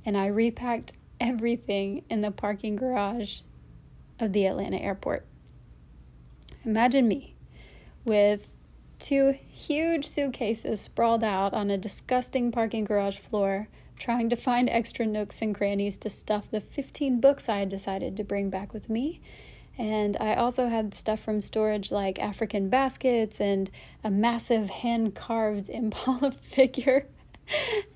and 0.06 0.18
I 0.18 0.28
repacked 0.28 0.92
everything 1.22 2.04
in 2.10 2.20
the 2.20 2.32
parking 2.32 2.76
garage 2.76 3.40
of 4.20 4.34
the 4.34 4.46
Atlanta 4.46 4.80
airport. 4.80 5.26
Imagine 6.66 7.08
me 7.08 7.36
with 8.04 8.54
two 9.00 9.38
huge 9.50 10.06
suitcases 10.06 10.82
sprawled 10.82 11.24
out 11.24 11.54
on 11.54 11.72
a 11.72 11.78
disgusting 11.78 12.52
parking 12.52 12.84
garage 12.84 13.18
floor, 13.18 13.70
trying 14.00 14.30
to 14.30 14.36
find 14.36 14.70
extra 14.70 15.06
nooks 15.06 15.42
and 15.42 15.56
crannies 15.56 15.98
to 15.98 16.10
stuff 16.10 16.50
the 16.52 16.62
15 16.62 17.20
books 17.20 17.50
I 17.50 17.60
had 17.60 17.70
decided 17.70 18.16
to 18.18 18.24
bring 18.24 18.50
back 18.50 18.74
with 18.74 18.90
me 18.90 19.22
and 19.78 20.18
I 20.20 20.34
also 20.34 20.70
had 20.70 20.94
stuff 20.94 21.20
from 21.20 21.40
storage 21.40 21.92
like 21.92 22.20
African 22.20 22.70
baskets 22.70 23.40
and 23.40 23.70
a 24.04 24.10
massive 24.10 24.70
hand 24.70 25.14
carved 25.14 25.70
Impala 25.74 26.32
figure. 26.32 27.06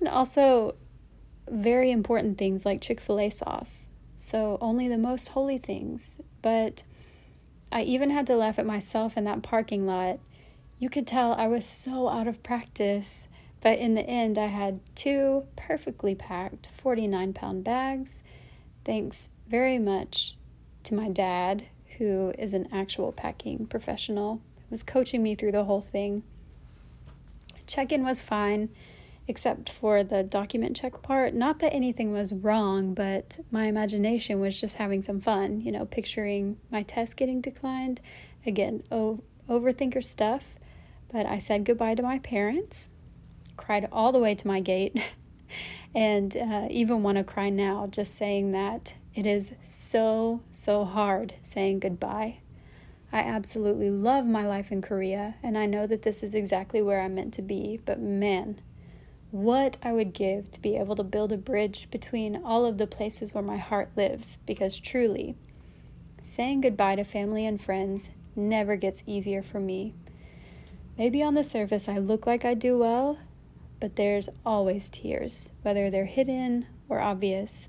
and 0.00 0.08
also 0.08 0.76
very 1.50 1.90
important 1.90 2.38
things 2.38 2.64
like 2.64 2.80
Chick 2.80 3.00
fil 3.00 3.18
A 3.18 3.30
sauce. 3.30 3.90
So 4.16 4.58
only 4.60 4.86
the 4.86 4.98
most 4.98 5.28
holy 5.28 5.58
things. 5.58 6.20
But 6.40 6.84
I 7.72 7.82
even 7.82 8.10
had 8.10 8.26
to 8.28 8.36
laugh 8.36 8.58
at 8.58 8.66
myself 8.66 9.16
in 9.16 9.24
that 9.24 9.42
parking 9.42 9.84
lot. 9.84 10.20
You 10.78 10.88
could 10.88 11.06
tell 11.06 11.32
I 11.32 11.48
was 11.48 11.66
so 11.66 12.08
out 12.08 12.28
of 12.28 12.42
practice. 12.44 13.26
But 13.62 13.78
in 13.78 13.94
the 13.94 14.02
end, 14.02 14.36
I 14.38 14.46
had 14.46 14.80
two 14.94 15.46
perfectly 15.56 16.14
packed 16.14 16.68
49 16.74 17.32
pound 17.32 17.64
bags. 17.64 18.22
Thanks 18.84 19.30
very 19.48 19.78
much 19.78 20.36
to 20.82 20.94
my 20.94 21.08
dad, 21.08 21.66
who 21.98 22.34
is 22.38 22.52
an 22.52 22.68
actual 22.72 23.12
packing 23.12 23.66
professional, 23.66 24.40
was 24.68 24.82
coaching 24.82 25.22
me 25.22 25.36
through 25.36 25.52
the 25.52 25.64
whole 25.64 25.80
thing. 25.80 26.24
Check 27.66 27.92
in 27.92 28.04
was 28.04 28.20
fine, 28.20 28.70
except 29.28 29.70
for 29.70 30.02
the 30.02 30.24
document 30.24 30.76
check 30.76 31.00
part. 31.00 31.32
Not 31.32 31.60
that 31.60 31.72
anything 31.72 32.12
was 32.12 32.32
wrong, 32.32 32.94
but 32.94 33.38
my 33.52 33.66
imagination 33.66 34.40
was 34.40 34.60
just 34.60 34.76
having 34.76 35.02
some 35.02 35.20
fun, 35.20 35.60
you 35.60 35.70
know, 35.70 35.84
picturing 35.84 36.58
my 36.70 36.82
test 36.82 37.16
getting 37.16 37.40
declined. 37.40 38.00
Again, 38.44 38.82
oh, 38.90 39.20
overthinker 39.48 40.02
stuff. 40.02 40.56
But 41.12 41.26
I 41.26 41.38
said 41.38 41.64
goodbye 41.64 41.94
to 41.94 42.02
my 42.02 42.18
parents, 42.18 42.88
cried 43.56 43.88
all 43.92 44.12
the 44.12 44.18
way 44.18 44.34
to 44.34 44.46
my 44.46 44.60
gate, 44.60 45.00
and 45.94 46.36
uh, 46.36 46.68
even 46.70 47.02
want 47.02 47.18
to 47.18 47.24
cry 47.24 47.50
now 47.50 47.86
just 47.86 48.14
saying 48.14 48.52
that 48.52 48.94
it 49.14 49.26
is 49.26 49.52
so, 49.62 50.40
so 50.50 50.84
hard 50.84 51.34
saying 51.42 51.80
goodbye. 51.80 52.38
I 53.12 53.20
absolutely 53.20 53.90
love 53.90 54.24
my 54.24 54.46
life 54.46 54.72
in 54.72 54.80
Korea, 54.80 55.34
and 55.42 55.58
I 55.58 55.66
know 55.66 55.86
that 55.86 56.02
this 56.02 56.22
is 56.22 56.34
exactly 56.34 56.80
where 56.80 57.02
I'm 57.02 57.14
meant 57.14 57.34
to 57.34 57.42
be, 57.42 57.78
but 57.84 58.00
man, 58.00 58.58
what 59.30 59.76
I 59.82 59.92
would 59.92 60.14
give 60.14 60.50
to 60.52 60.60
be 60.60 60.76
able 60.76 60.96
to 60.96 61.02
build 61.02 61.30
a 61.30 61.36
bridge 61.36 61.88
between 61.90 62.42
all 62.42 62.64
of 62.64 62.78
the 62.78 62.86
places 62.86 63.34
where 63.34 63.42
my 63.42 63.58
heart 63.58 63.90
lives, 63.96 64.38
because 64.46 64.80
truly, 64.80 65.36
saying 66.22 66.62
goodbye 66.62 66.96
to 66.96 67.04
family 67.04 67.44
and 67.44 67.60
friends 67.60 68.10
never 68.34 68.76
gets 68.76 69.02
easier 69.06 69.42
for 69.42 69.60
me. 69.60 69.94
Maybe 70.96 71.22
on 71.22 71.34
the 71.34 71.44
surface 71.44 71.88
I 71.88 71.98
look 71.98 72.26
like 72.26 72.44
I 72.46 72.54
do 72.54 72.78
well, 72.78 73.18
but 73.82 73.96
there's 73.96 74.28
always 74.46 74.88
tears, 74.88 75.50
whether 75.62 75.90
they're 75.90 76.04
hidden 76.04 76.66
or 76.88 77.00
obvious. 77.00 77.68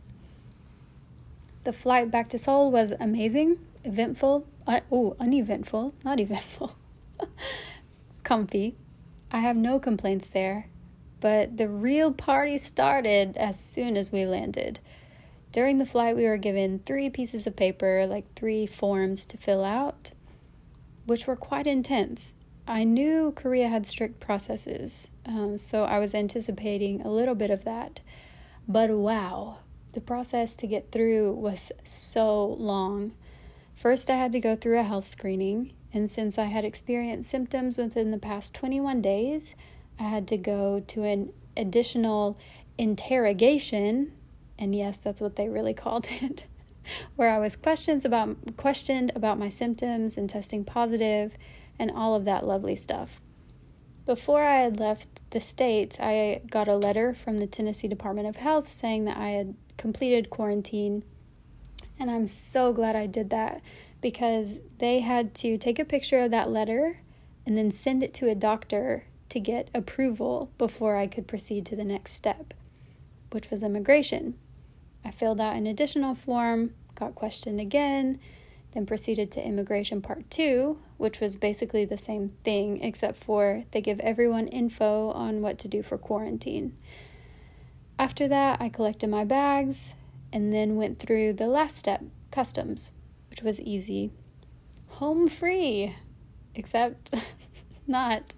The 1.64 1.74
flight 1.74 2.12
back 2.12 2.30
to 2.30 2.38
Seoul 2.38 2.70
was 2.70 2.94
amazing, 3.00 3.58
eventful, 3.84 4.46
uh, 4.68 4.82
oh, 4.92 5.16
uneventful, 5.20 5.96
not 6.06 6.20
eventful, 6.20 6.76
comfy. 8.24 8.76
I 9.32 9.40
have 9.40 9.58
no 9.58 9.80
complaints 9.80 10.28
there, 10.28 10.68
but 11.20 11.58
the 11.58 11.68
real 11.68 12.12
party 12.14 12.60
started 12.60 13.36
as 13.36 13.60
soon 13.60 13.98
as 13.98 14.12
we 14.12 14.24
landed. 14.28 14.80
During 15.52 15.80
the 15.80 15.86
flight, 15.88 16.16
we 16.16 16.26
were 16.26 16.38
given 16.38 16.78
three 16.86 17.10
pieces 17.10 17.48
of 17.48 17.56
paper, 17.56 18.06
like 18.06 18.32
three 18.36 18.68
forms 18.68 19.26
to 19.26 19.38
fill 19.38 19.66
out, 19.66 20.12
which 21.08 21.26
were 21.26 21.36
quite 21.36 21.66
intense. 21.66 22.36
I 22.68 22.86
knew 22.86 23.34
Korea 23.36 23.68
had 23.68 23.86
strict 23.86 24.22
processes, 24.22 25.10
um, 25.26 25.58
so 25.58 25.84
I 25.84 26.00
was 26.00 26.16
anticipating 26.16 27.02
a 27.02 27.10
little 27.10 27.36
bit 27.36 27.52
of 27.52 27.66
that. 27.66 28.00
But 28.68 28.90
wow, 28.92 29.58
the 29.92 30.00
process 30.00 30.56
to 30.58 30.68
get 30.68 30.92
through 30.92 31.34
was 31.34 31.74
so 31.84 32.46
long. 32.46 33.12
First, 33.76 34.10
I 34.10 34.16
had 34.16 34.32
to 34.32 34.40
go 34.40 34.56
through 34.56 34.80
a 34.80 34.84
health 34.84 35.06
screening, 35.06 35.74
and 35.94 36.10
since 36.10 36.38
I 36.38 36.46
had 36.46 36.64
experienced 36.64 37.30
symptoms 37.30 37.78
within 37.78 38.12
the 38.12 38.18
past 38.18 38.54
21 38.56 39.02
days, 39.02 39.56
I 40.00 40.04
had 40.04 40.26
to 40.30 40.38
go 40.38 40.80
to 40.88 41.04
an 41.04 41.34
additional 41.58 42.38
interrogation, 42.78 44.14
and 44.58 44.74
yes, 44.74 44.98
that's 44.98 45.20
what 45.20 45.36
they 45.36 45.50
really 45.50 45.74
called 45.74 46.08
it, 46.22 46.46
where 47.18 47.30
I 47.30 47.40
was 47.40 47.58
questions 47.58 48.06
about 48.06 48.56
questioned 48.56 49.12
about 49.16 49.38
my 49.38 49.50
symptoms 49.50 50.18
and 50.18 50.30
testing 50.30 50.64
positive 50.64 51.34
and 51.80 51.92
all 51.92 52.16
of 52.16 52.26
that 52.26 52.46
lovely 52.46 52.76
stuff. 52.76 53.20
Before 54.06 54.44
I 54.44 54.60
had 54.62 54.80
left 54.80 55.30
the 55.32 55.40
States, 55.40 55.98
I 56.00 56.42
got 56.50 56.68
a 56.68 56.76
letter 56.76 57.14
from 57.14 57.40
the 57.40 57.48
Tennessee 57.48 57.88
Department 57.88 58.28
of 58.28 58.36
Health 58.36 58.70
saying 58.70 59.06
that 59.06 59.18
I 59.18 59.30
had 59.30 59.56
completed 59.78 60.30
quarantine. 60.30 61.04
And 61.98 62.12
I'm 62.12 62.28
so 62.28 62.74
glad 62.74 62.96
I 62.96 63.06
did 63.06 63.30
that 63.30 63.62
because 64.02 64.60
they 64.80 65.00
had 65.00 65.34
to 65.36 65.58
take 65.58 65.80
a 65.80 65.86
picture 65.86 66.20
of 66.20 66.32
that 66.32 66.52
letter 66.52 67.00
and 67.46 67.58
then 67.58 67.72
send 67.72 68.04
it 68.04 68.14
to 68.16 68.30
a 68.30 68.36
doctor 68.36 69.06
to 69.30 69.40
get 69.40 69.70
approval 69.74 70.52
before 70.58 70.98
I 70.98 71.08
could 71.08 71.28
proceed 71.28 71.66
to 71.68 71.76
the 71.76 71.86
next 71.86 72.12
step, 72.14 72.54
which 73.32 73.50
was 73.50 73.64
immigration. 73.64 74.36
I 75.06 75.12
filled 75.12 75.40
out 75.40 75.56
an 75.56 75.66
additional 75.66 76.14
form, 76.14 76.74
got 76.96 77.16
questioned 77.16 77.60
again, 77.60 78.20
then 78.74 78.86
proceeded 78.86 79.32
to 79.32 79.46
immigration 79.46 80.02
part 80.02 80.30
two, 80.30 80.80
which 80.98 81.20
was 81.20 81.38
basically 81.38 81.86
the 81.86 81.98
same 81.98 82.30
thing, 82.44 82.82
except 82.84 83.24
for 83.24 83.64
they 83.72 83.82
give 83.82 84.00
everyone 84.00 84.48
info 84.48 85.10
on 85.12 85.42
what 85.42 85.58
to 85.60 85.68
do 85.68 85.84
for 85.84 85.98
quarantine. 85.98 86.76
After 88.00 88.28
that, 88.28 88.60
I 88.60 88.70
collected 88.70 89.10
my 89.10 89.24
bags 89.24 89.96
and 90.32 90.52
then 90.52 90.76
went 90.76 91.00
through 91.00 91.34
the 91.34 91.48
last 91.48 91.78
step, 91.78 92.04
customs, 92.32 92.92
which 93.30 93.42
was 93.42 93.62
easy. 93.62 94.12
Home 94.88 95.30
free, 95.30 95.96
except 96.56 97.14
not 97.88 98.34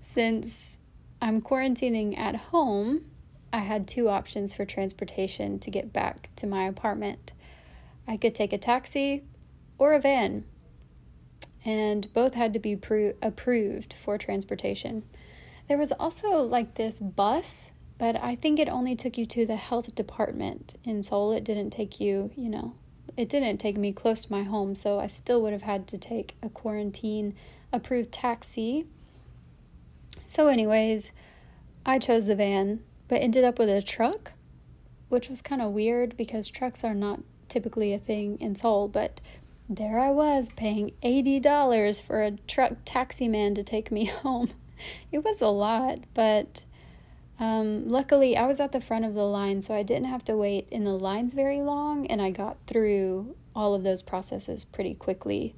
since 0.00 0.78
I'm 1.20 1.42
quarantining 1.42 2.18
at 2.18 2.36
home. 2.36 3.06
I 3.52 3.58
had 3.58 3.86
two 3.86 4.08
options 4.08 4.54
for 4.54 4.64
transportation 4.64 5.58
to 5.60 5.70
get 5.70 5.92
back 5.92 6.30
to 6.36 6.46
my 6.46 6.64
apartment. 6.64 7.32
I 8.08 8.16
could 8.16 8.34
take 8.34 8.52
a 8.52 8.58
taxi 8.58 9.24
or 9.78 9.92
a 9.92 10.00
van, 10.00 10.44
and 11.64 12.12
both 12.12 12.34
had 12.34 12.52
to 12.52 12.58
be 12.58 12.76
pro- 12.76 13.14
approved 13.22 13.92
for 13.92 14.18
transportation. 14.18 15.02
There 15.68 15.78
was 15.78 15.92
also 15.92 16.42
like 16.42 16.74
this 16.74 17.00
bus 17.00 17.72
but 17.98 18.22
I 18.22 18.34
think 18.34 18.58
it 18.58 18.68
only 18.68 18.94
took 18.94 19.16
you 19.16 19.24
to 19.26 19.46
the 19.46 19.56
health 19.56 19.94
department 19.94 20.78
in 20.84 21.02
Seoul. 21.02 21.32
It 21.32 21.44
didn't 21.44 21.70
take 21.70 21.98
you, 21.98 22.30
you 22.36 22.50
know, 22.50 22.74
it 23.16 23.28
didn't 23.28 23.56
take 23.58 23.78
me 23.78 23.92
close 23.92 24.26
to 24.26 24.32
my 24.32 24.42
home, 24.42 24.74
so 24.74 25.00
I 25.00 25.06
still 25.06 25.40
would 25.42 25.52
have 25.54 25.62
had 25.62 25.86
to 25.88 25.98
take 25.98 26.36
a 26.42 26.50
quarantine 26.50 27.34
approved 27.72 28.12
taxi. 28.12 28.86
So, 30.26 30.48
anyways, 30.48 31.10
I 31.86 31.98
chose 31.98 32.26
the 32.26 32.36
van, 32.36 32.82
but 33.08 33.22
ended 33.22 33.44
up 33.44 33.58
with 33.58 33.70
a 33.70 33.80
truck. 33.80 34.32
which 35.08 35.28
was 35.28 35.40
kind 35.40 35.62
of 35.62 35.70
weird 35.70 36.16
because 36.16 36.48
trucks 36.48 36.82
are 36.82 36.94
not 36.94 37.20
typically 37.48 37.94
a 37.94 37.98
thing 37.98 38.36
in 38.40 38.56
Seoul, 38.56 38.88
but 38.88 39.20
there 39.68 39.98
I 39.98 40.10
was 40.10 40.50
paying 40.56 40.92
$80 41.02 42.00
for 42.00 42.22
a 42.22 42.32
truck 42.46 42.72
taxi 42.84 43.28
man 43.28 43.54
to 43.54 43.62
take 43.62 43.90
me 43.90 44.04
home. 44.22 44.50
It 45.10 45.24
was 45.24 45.40
a 45.40 45.48
lot, 45.48 46.00
but 46.14 46.64
um, 47.40 47.88
luckily 47.88 48.36
I 48.36 48.46
was 48.46 48.60
at 48.60 48.72
the 48.72 48.80
front 48.80 49.04
of 49.04 49.14
the 49.14 49.24
line, 49.24 49.62
so 49.62 49.74
I 49.74 49.82
didn't 49.82 50.06
have 50.06 50.24
to 50.26 50.36
wait 50.36 50.68
in 50.70 50.84
the 50.84 50.98
lines 50.98 51.32
very 51.32 51.60
long, 51.60 52.06
and 52.06 52.20
I 52.22 52.30
got 52.30 52.58
through 52.66 53.34
all 53.54 53.74
of 53.74 53.84
those 53.84 54.02
processes 54.02 54.64
pretty 54.64 54.94
quickly. 54.94 55.54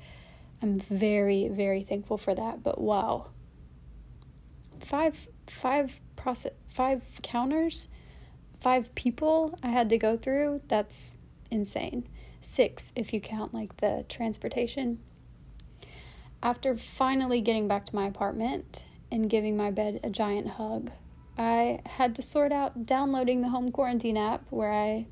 I'm 0.63 0.81
very, 0.81 1.49
very 1.49 1.83
thankful 1.83 2.19
for 2.19 2.35
that. 2.35 2.63
But 2.63 2.81
wow, 2.81 3.27
five, 4.81 5.29
five 5.47 6.01
process, 6.17 6.53
five 6.69 7.03
counters, 7.23 7.89
five 8.61 8.95
people 8.95 9.59
I 9.63 9.69
had 9.69 9.89
to 9.91 9.99
go 9.99 10.17
through. 10.17 10.63
That's 10.69 11.17
insane. 11.51 12.09
Six 12.41 12.93
if 12.97 13.13
you 13.13 13.21
count 13.21 13.53
like 13.53 13.79
the 13.79 14.05
transportation. 14.09 15.01
After 16.43 16.77
finally 16.77 17.41
getting 17.41 17.67
back 17.67 17.87
to 17.87 17.97
my 17.97 18.07
apartment 18.07 18.85
and 19.11 19.29
giving 19.31 19.57
my 19.57 19.71
bed 19.71 20.01
a 20.05 20.11
giant 20.11 20.51
hug, 20.51 20.93
I 21.37 21.81
had 21.87 22.15
to 22.17 22.23
sort 22.23 22.53
out 22.53 22.87
downloading 22.87 23.43
the 23.43 23.49
home 23.49 23.71
quarantine 23.71 24.17
app 24.17 24.45
where 24.51 24.73
I 24.73 25.07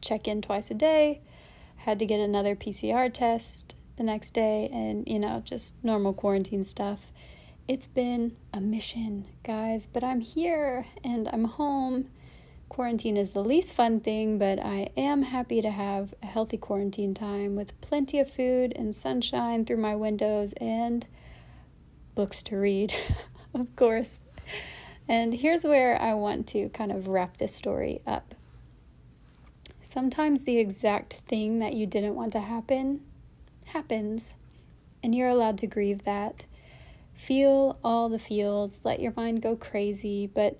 check 0.00 0.26
in 0.26 0.42
twice 0.42 0.70
a 0.70 0.74
day, 0.74 1.20
had 1.76 1.98
to 1.98 2.06
get 2.06 2.20
another 2.20 2.54
PCR 2.54 3.12
test 3.12 3.76
the 3.96 4.02
next 4.02 4.30
day, 4.30 4.68
and 4.72 5.06
you 5.06 5.18
know, 5.18 5.42
just 5.44 5.82
normal 5.84 6.12
quarantine 6.12 6.64
stuff. 6.64 7.10
It's 7.68 7.86
been 7.86 8.36
a 8.52 8.60
mission, 8.60 9.26
guys, 9.44 9.86
but 9.86 10.02
I'm 10.02 10.20
here 10.20 10.86
and 11.04 11.28
I'm 11.28 11.44
home. 11.44 12.10
Quarantine 12.70 13.16
is 13.16 13.32
the 13.32 13.42
least 13.42 13.74
fun 13.74 13.98
thing, 13.98 14.38
but 14.38 14.60
I 14.60 14.90
am 14.96 15.22
happy 15.22 15.60
to 15.60 15.72
have 15.72 16.14
a 16.22 16.26
healthy 16.26 16.56
quarantine 16.56 17.14
time 17.14 17.56
with 17.56 17.78
plenty 17.80 18.20
of 18.20 18.30
food 18.30 18.72
and 18.76 18.94
sunshine 18.94 19.64
through 19.64 19.78
my 19.78 19.96
windows 19.96 20.54
and 20.60 21.04
books 22.14 22.42
to 22.42 22.56
read, 22.56 22.94
of 23.54 23.74
course. 23.74 24.20
And 25.08 25.34
here's 25.34 25.64
where 25.64 26.00
I 26.00 26.14
want 26.14 26.46
to 26.48 26.68
kind 26.68 26.92
of 26.92 27.08
wrap 27.08 27.38
this 27.38 27.52
story 27.52 28.02
up. 28.06 28.36
Sometimes 29.82 30.44
the 30.44 30.58
exact 30.58 31.14
thing 31.14 31.58
that 31.58 31.74
you 31.74 31.86
didn't 31.86 32.14
want 32.14 32.32
to 32.34 32.40
happen 32.40 33.00
happens, 33.64 34.36
and 35.02 35.12
you're 35.12 35.28
allowed 35.28 35.58
to 35.58 35.66
grieve 35.66 36.04
that. 36.04 36.44
Feel 37.14 37.80
all 37.82 38.08
the 38.08 38.20
feels, 38.20 38.80
let 38.84 39.00
your 39.00 39.12
mind 39.16 39.42
go 39.42 39.56
crazy, 39.56 40.28
but 40.28 40.56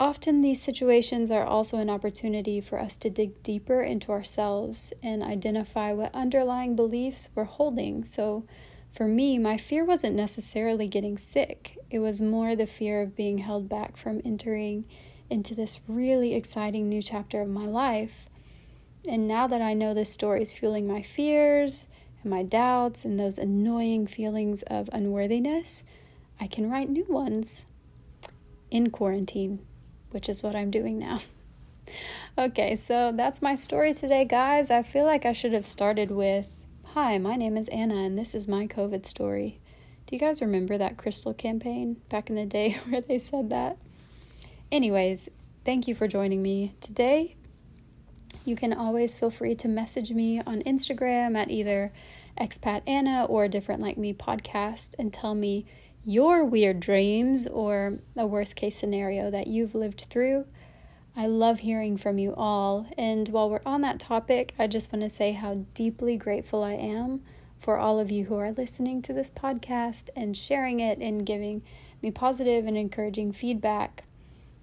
often 0.00 0.40
these 0.40 0.62
situations 0.62 1.30
are 1.30 1.44
also 1.44 1.78
an 1.78 1.90
opportunity 1.90 2.60
for 2.60 2.80
us 2.80 2.96
to 2.98 3.10
dig 3.10 3.42
deeper 3.42 3.82
into 3.82 4.12
ourselves 4.12 4.92
and 5.02 5.22
identify 5.22 5.92
what 5.92 6.14
underlying 6.14 6.74
beliefs 6.76 7.28
we're 7.34 7.44
holding. 7.44 8.04
So, 8.04 8.44
for 8.92 9.08
me, 9.08 9.38
my 9.38 9.56
fear 9.56 9.84
wasn't 9.84 10.14
necessarily 10.14 10.86
getting 10.86 11.18
sick, 11.18 11.76
it 11.90 11.98
was 11.98 12.22
more 12.22 12.54
the 12.54 12.66
fear 12.66 13.02
of 13.02 13.16
being 13.16 13.38
held 13.38 13.68
back 13.68 13.96
from 13.96 14.20
entering 14.24 14.84
into 15.30 15.54
this 15.54 15.80
really 15.88 16.34
exciting 16.34 16.88
new 16.88 17.02
chapter 17.02 17.40
of 17.40 17.48
my 17.48 17.66
life. 17.66 18.26
And 19.06 19.28
now 19.28 19.46
that 19.46 19.60
I 19.60 19.74
know 19.74 19.94
this 19.94 20.10
story 20.10 20.42
is 20.42 20.54
fueling 20.54 20.86
my 20.86 21.02
fears 21.02 21.88
and 22.22 22.30
my 22.30 22.42
doubts 22.42 23.04
and 23.04 23.18
those 23.18 23.38
annoying 23.38 24.06
feelings 24.06 24.62
of 24.62 24.88
unworthiness, 24.92 25.84
I 26.40 26.46
can 26.46 26.70
write 26.70 26.88
new 26.88 27.04
ones 27.08 27.62
in 28.70 28.90
quarantine, 28.90 29.60
which 30.14 30.28
is 30.28 30.42
what 30.42 30.56
I'm 30.56 30.70
doing 30.70 30.98
now. 30.98 31.20
okay, 32.38 32.76
so 32.76 33.12
that's 33.14 33.42
my 33.42 33.54
story 33.56 33.92
today, 33.92 34.24
guys. 34.24 34.70
I 34.70 34.82
feel 34.82 35.04
like 35.04 35.26
I 35.26 35.32
should 35.32 35.52
have 35.52 35.66
started 35.66 36.10
with 36.10 36.56
Hi, 36.94 37.18
my 37.18 37.34
name 37.34 37.56
is 37.56 37.68
Anna, 37.68 37.96
and 37.96 38.16
this 38.16 38.36
is 38.36 38.46
my 38.46 38.68
COVID 38.68 39.04
story. 39.04 39.58
Do 40.06 40.14
you 40.14 40.20
guys 40.20 40.40
remember 40.40 40.78
that 40.78 40.96
Crystal 40.96 41.34
campaign 41.34 41.96
back 42.08 42.30
in 42.30 42.36
the 42.36 42.46
day 42.46 42.78
where 42.88 43.00
they 43.00 43.18
said 43.18 43.50
that? 43.50 43.76
Anyways, 44.70 45.28
thank 45.64 45.88
you 45.88 45.94
for 45.94 46.06
joining 46.06 46.40
me 46.40 46.74
today. 46.80 47.34
You 48.44 48.54
can 48.54 48.72
always 48.72 49.14
feel 49.14 49.30
free 49.30 49.54
to 49.56 49.68
message 49.68 50.12
me 50.12 50.40
on 50.46 50.62
Instagram 50.62 51.36
at 51.36 51.50
either 51.50 51.92
expat 52.38 52.82
Anna 52.86 53.24
or 53.24 53.48
Different 53.48 53.80
Like 53.80 53.96
Me 53.96 54.12
podcast 54.12 54.94
and 54.98 55.12
tell 55.12 55.34
me 55.34 55.66
your 56.04 56.44
weird 56.44 56.80
dreams 56.80 57.46
or 57.46 57.98
a 58.16 58.26
worst 58.26 58.56
case 58.56 58.76
scenario 58.76 59.30
that 59.30 59.46
you've 59.46 59.74
lived 59.74 60.02
through. 60.10 60.44
I 61.16 61.26
love 61.26 61.60
hearing 61.60 61.96
from 61.96 62.18
you 62.18 62.34
all. 62.36 62.86
And 62.98 63.28
while 63.28 63.48
we're 63.48 63.60
on 63.64 63.80
that 63.82 64.00
topic, 64.00 64.52
I 64.58 64.66
just 64.66 64.92
want 64.92 65.02
to 65.02 65.10
say 65.10 65.32
how 65.32 65.64
deeply 65.72 66.16
grateful 66.16 66.62
I 66.62 66.72
am 66.72 67.22
for 67.58 67.78
all 67.78 67.98
of 67.98 68.10
you 68.10 68.24
who 68.24 68.36
are 68.36 68.52
listening 68.52 69.00
to 69.02 69.12
this 69.12 69.30
podcast 69.30 70.10
and 70.14 70.36
sharing 70.36 70.80
it 70.80 70.98
and 70.98 71.24
giving 71.24 71.62
me 72.02 72.10
positive 72.10 72.66
and 72.66 72.76
encouraging 72.76 73.32
feedback. 73.32 74.04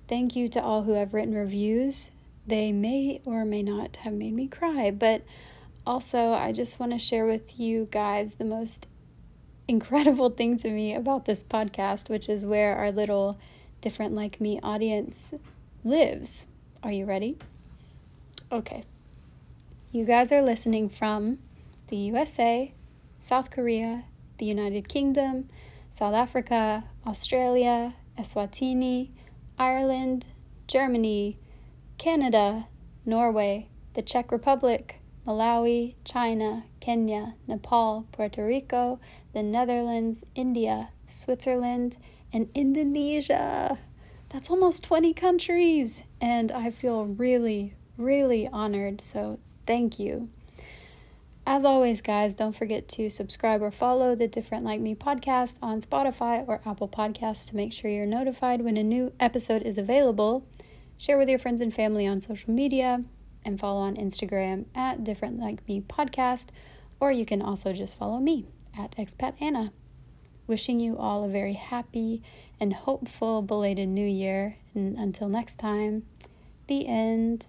Thank 0.07 0.35
you 0.35 0.47
to 0.49 0.61
all 0.61 0.83
who 0.83 0.93
have 0.93 1.13
written 1.13 1.33
reviews. 1.33 2.11
They 2.45 2.71
may 2.71 3.21
or 3.25 3.45
may 3.45 3.63
not 3.63 3.95
have 3.97 4.13
made 4.13 4.33
me 4.33 4.47
cry, 4.47 4.91
but 4.91 5.23
also 5.87 6.33
I 6.33 6.51
just 6.51 6.79
want 6.79 6.91
to 6.91 6.99
share 6.99 7.25
with 7.25 7.59
you 7.59 7.87
guys 7.89 8.35
the 8.35 8.45
most 8.45 8.87
incredible 9.71 10.29
thing 10.29 10.57
to 10.57 10.69
me 10.69 10.93
about 10.93 11.23
this 11.23 11.43
podcast, 11.43 12.09
which 12.09 12.27
is 12.27 12.45
where 12.45 12.75
our 12.75 12.91
little 12.91 13.39
different 13.79 14.13
like 14.13 14.41
me 14.41 14.59
audience 14.61 15.33
lives. 15.85 16.45
Are 16.83 16.91
you 16.91 17.05
ready? 17.05 17.37
Okay. 18.51 18.83
You 19.93 20.03
guys 20.03 20.29
are 20.29 20.41
listening 20.41 20.89
from 20.89 21.39
the 21.87 21.95
USA, 21.95 22.73
South 23.17 23.49
Korea, 23.49 24.03
the 24.39 24.45
United 24.45 24.89
Kingdom, 24.89 25.47
South 25.89 26.15
Africa, 26.15 26.83
Australia, 27.07 27.95
Eswatini, 28.19 29.11
Ireland, 29.57 30.27
Germany, 30.67 31.37
Canada, 31.97 32.67
Norway, 33.05 33.69
the 33.93 34.01
Czech 34.01 34.33
Republic, 34.33 34.99
Malawi, 35.25 35.95
China, 36.03 36.65
Kenya, 36.81 37.35
Nepal, 37.47 38.05
Puerto 38.11 38.45
Rico, 38.45 38.99
the 39.31 39.41
Netherlands, 39.41 40.25
India, 40.35 40.89
Switzerland, 41.07 41.95
and 42.33 42.49
Indonesia. 42.53 43.79
That's 44.29 44.49
almost 44.49 44.83
20 44.83 45.13
countries, 45.13 46.03
and 46.19 46.51
I 46.51 46.71
feel 46.71 47.05
really, 47.05 47.75
really 47.97 48.47
honored. 48.47 48.99
So, 48.99 49.39
thank 49.65 49.99
you. 49.99 50.29
As 51.45 51.65
always, 51.65 52.01
guys, 52.01 52.35
don't 52.35 52.55
forget 52.55 52.87
to 52.89 53.09
subscribe 53.09 53.61
or 53.61 53.71
follow 53.71 54.15
the 54.15 54.27
Different 54.27 54.63
Like 54.63 54.79
Me 54.79 54.93
podcast 54.93 55.57
on 55.61 55.81
Spotify 55.81 56.47
or 56.47 56.61
Apple 56.65 56.87
Podcasts 56.87 57.49
to 57.49 57.55
make 57.55 57.73
sure 57.73 57.89
you're 57.89 58.05
notified 58.05 58.61
when 58.61 58.77
a 58.77 58.83
new 58.83 59.11
episode 59.19 59.63
is 59.63 59.77
available. 59.77 60.45
Share 60.97 61.17
with 61.17 61.29
your 61.29 61.39
friends 61.39 61.59
and 61.59 61.73
family 61.73 62.05
on 62.05 62.21
social 62.21 62.53
media 62.53 63.01
and 63.43 63.59
follow 63.59 63.81
on 63.81 63.95
Instagram 63.95 64.65
at 64.75 65.03
Different 65.03 65.39
Like 65.39 65.67
Me 65.67 65.81
podcast, 65.81 66.49
or 67.01 67.11
you 67.11 67.25
can 67.25 67.41
also 67.41 67.73
just 67.73 67.97
follow 67.97 68.19
me 68.19 68.45
at 68.77 68.95
Expat 68.95 69.33
Anna. 69.41 69.73
Wishing 70.45 70.79
you 70.79 70.97
all 70.97 71.23
a 71.23 71.27
very 71.27 71.53
happy 71.53 72.21
and 72.59 72.73
hopeful 72.73 73.41
belated 73.41 73.89
new 73.89 74.07
year. 74.07 74.57
And 74.75 74.97
until 74.97 75.27
next 75.27 75.57
time, 75.57 76.03
the 76.67 76.87
end. 76.87 77.47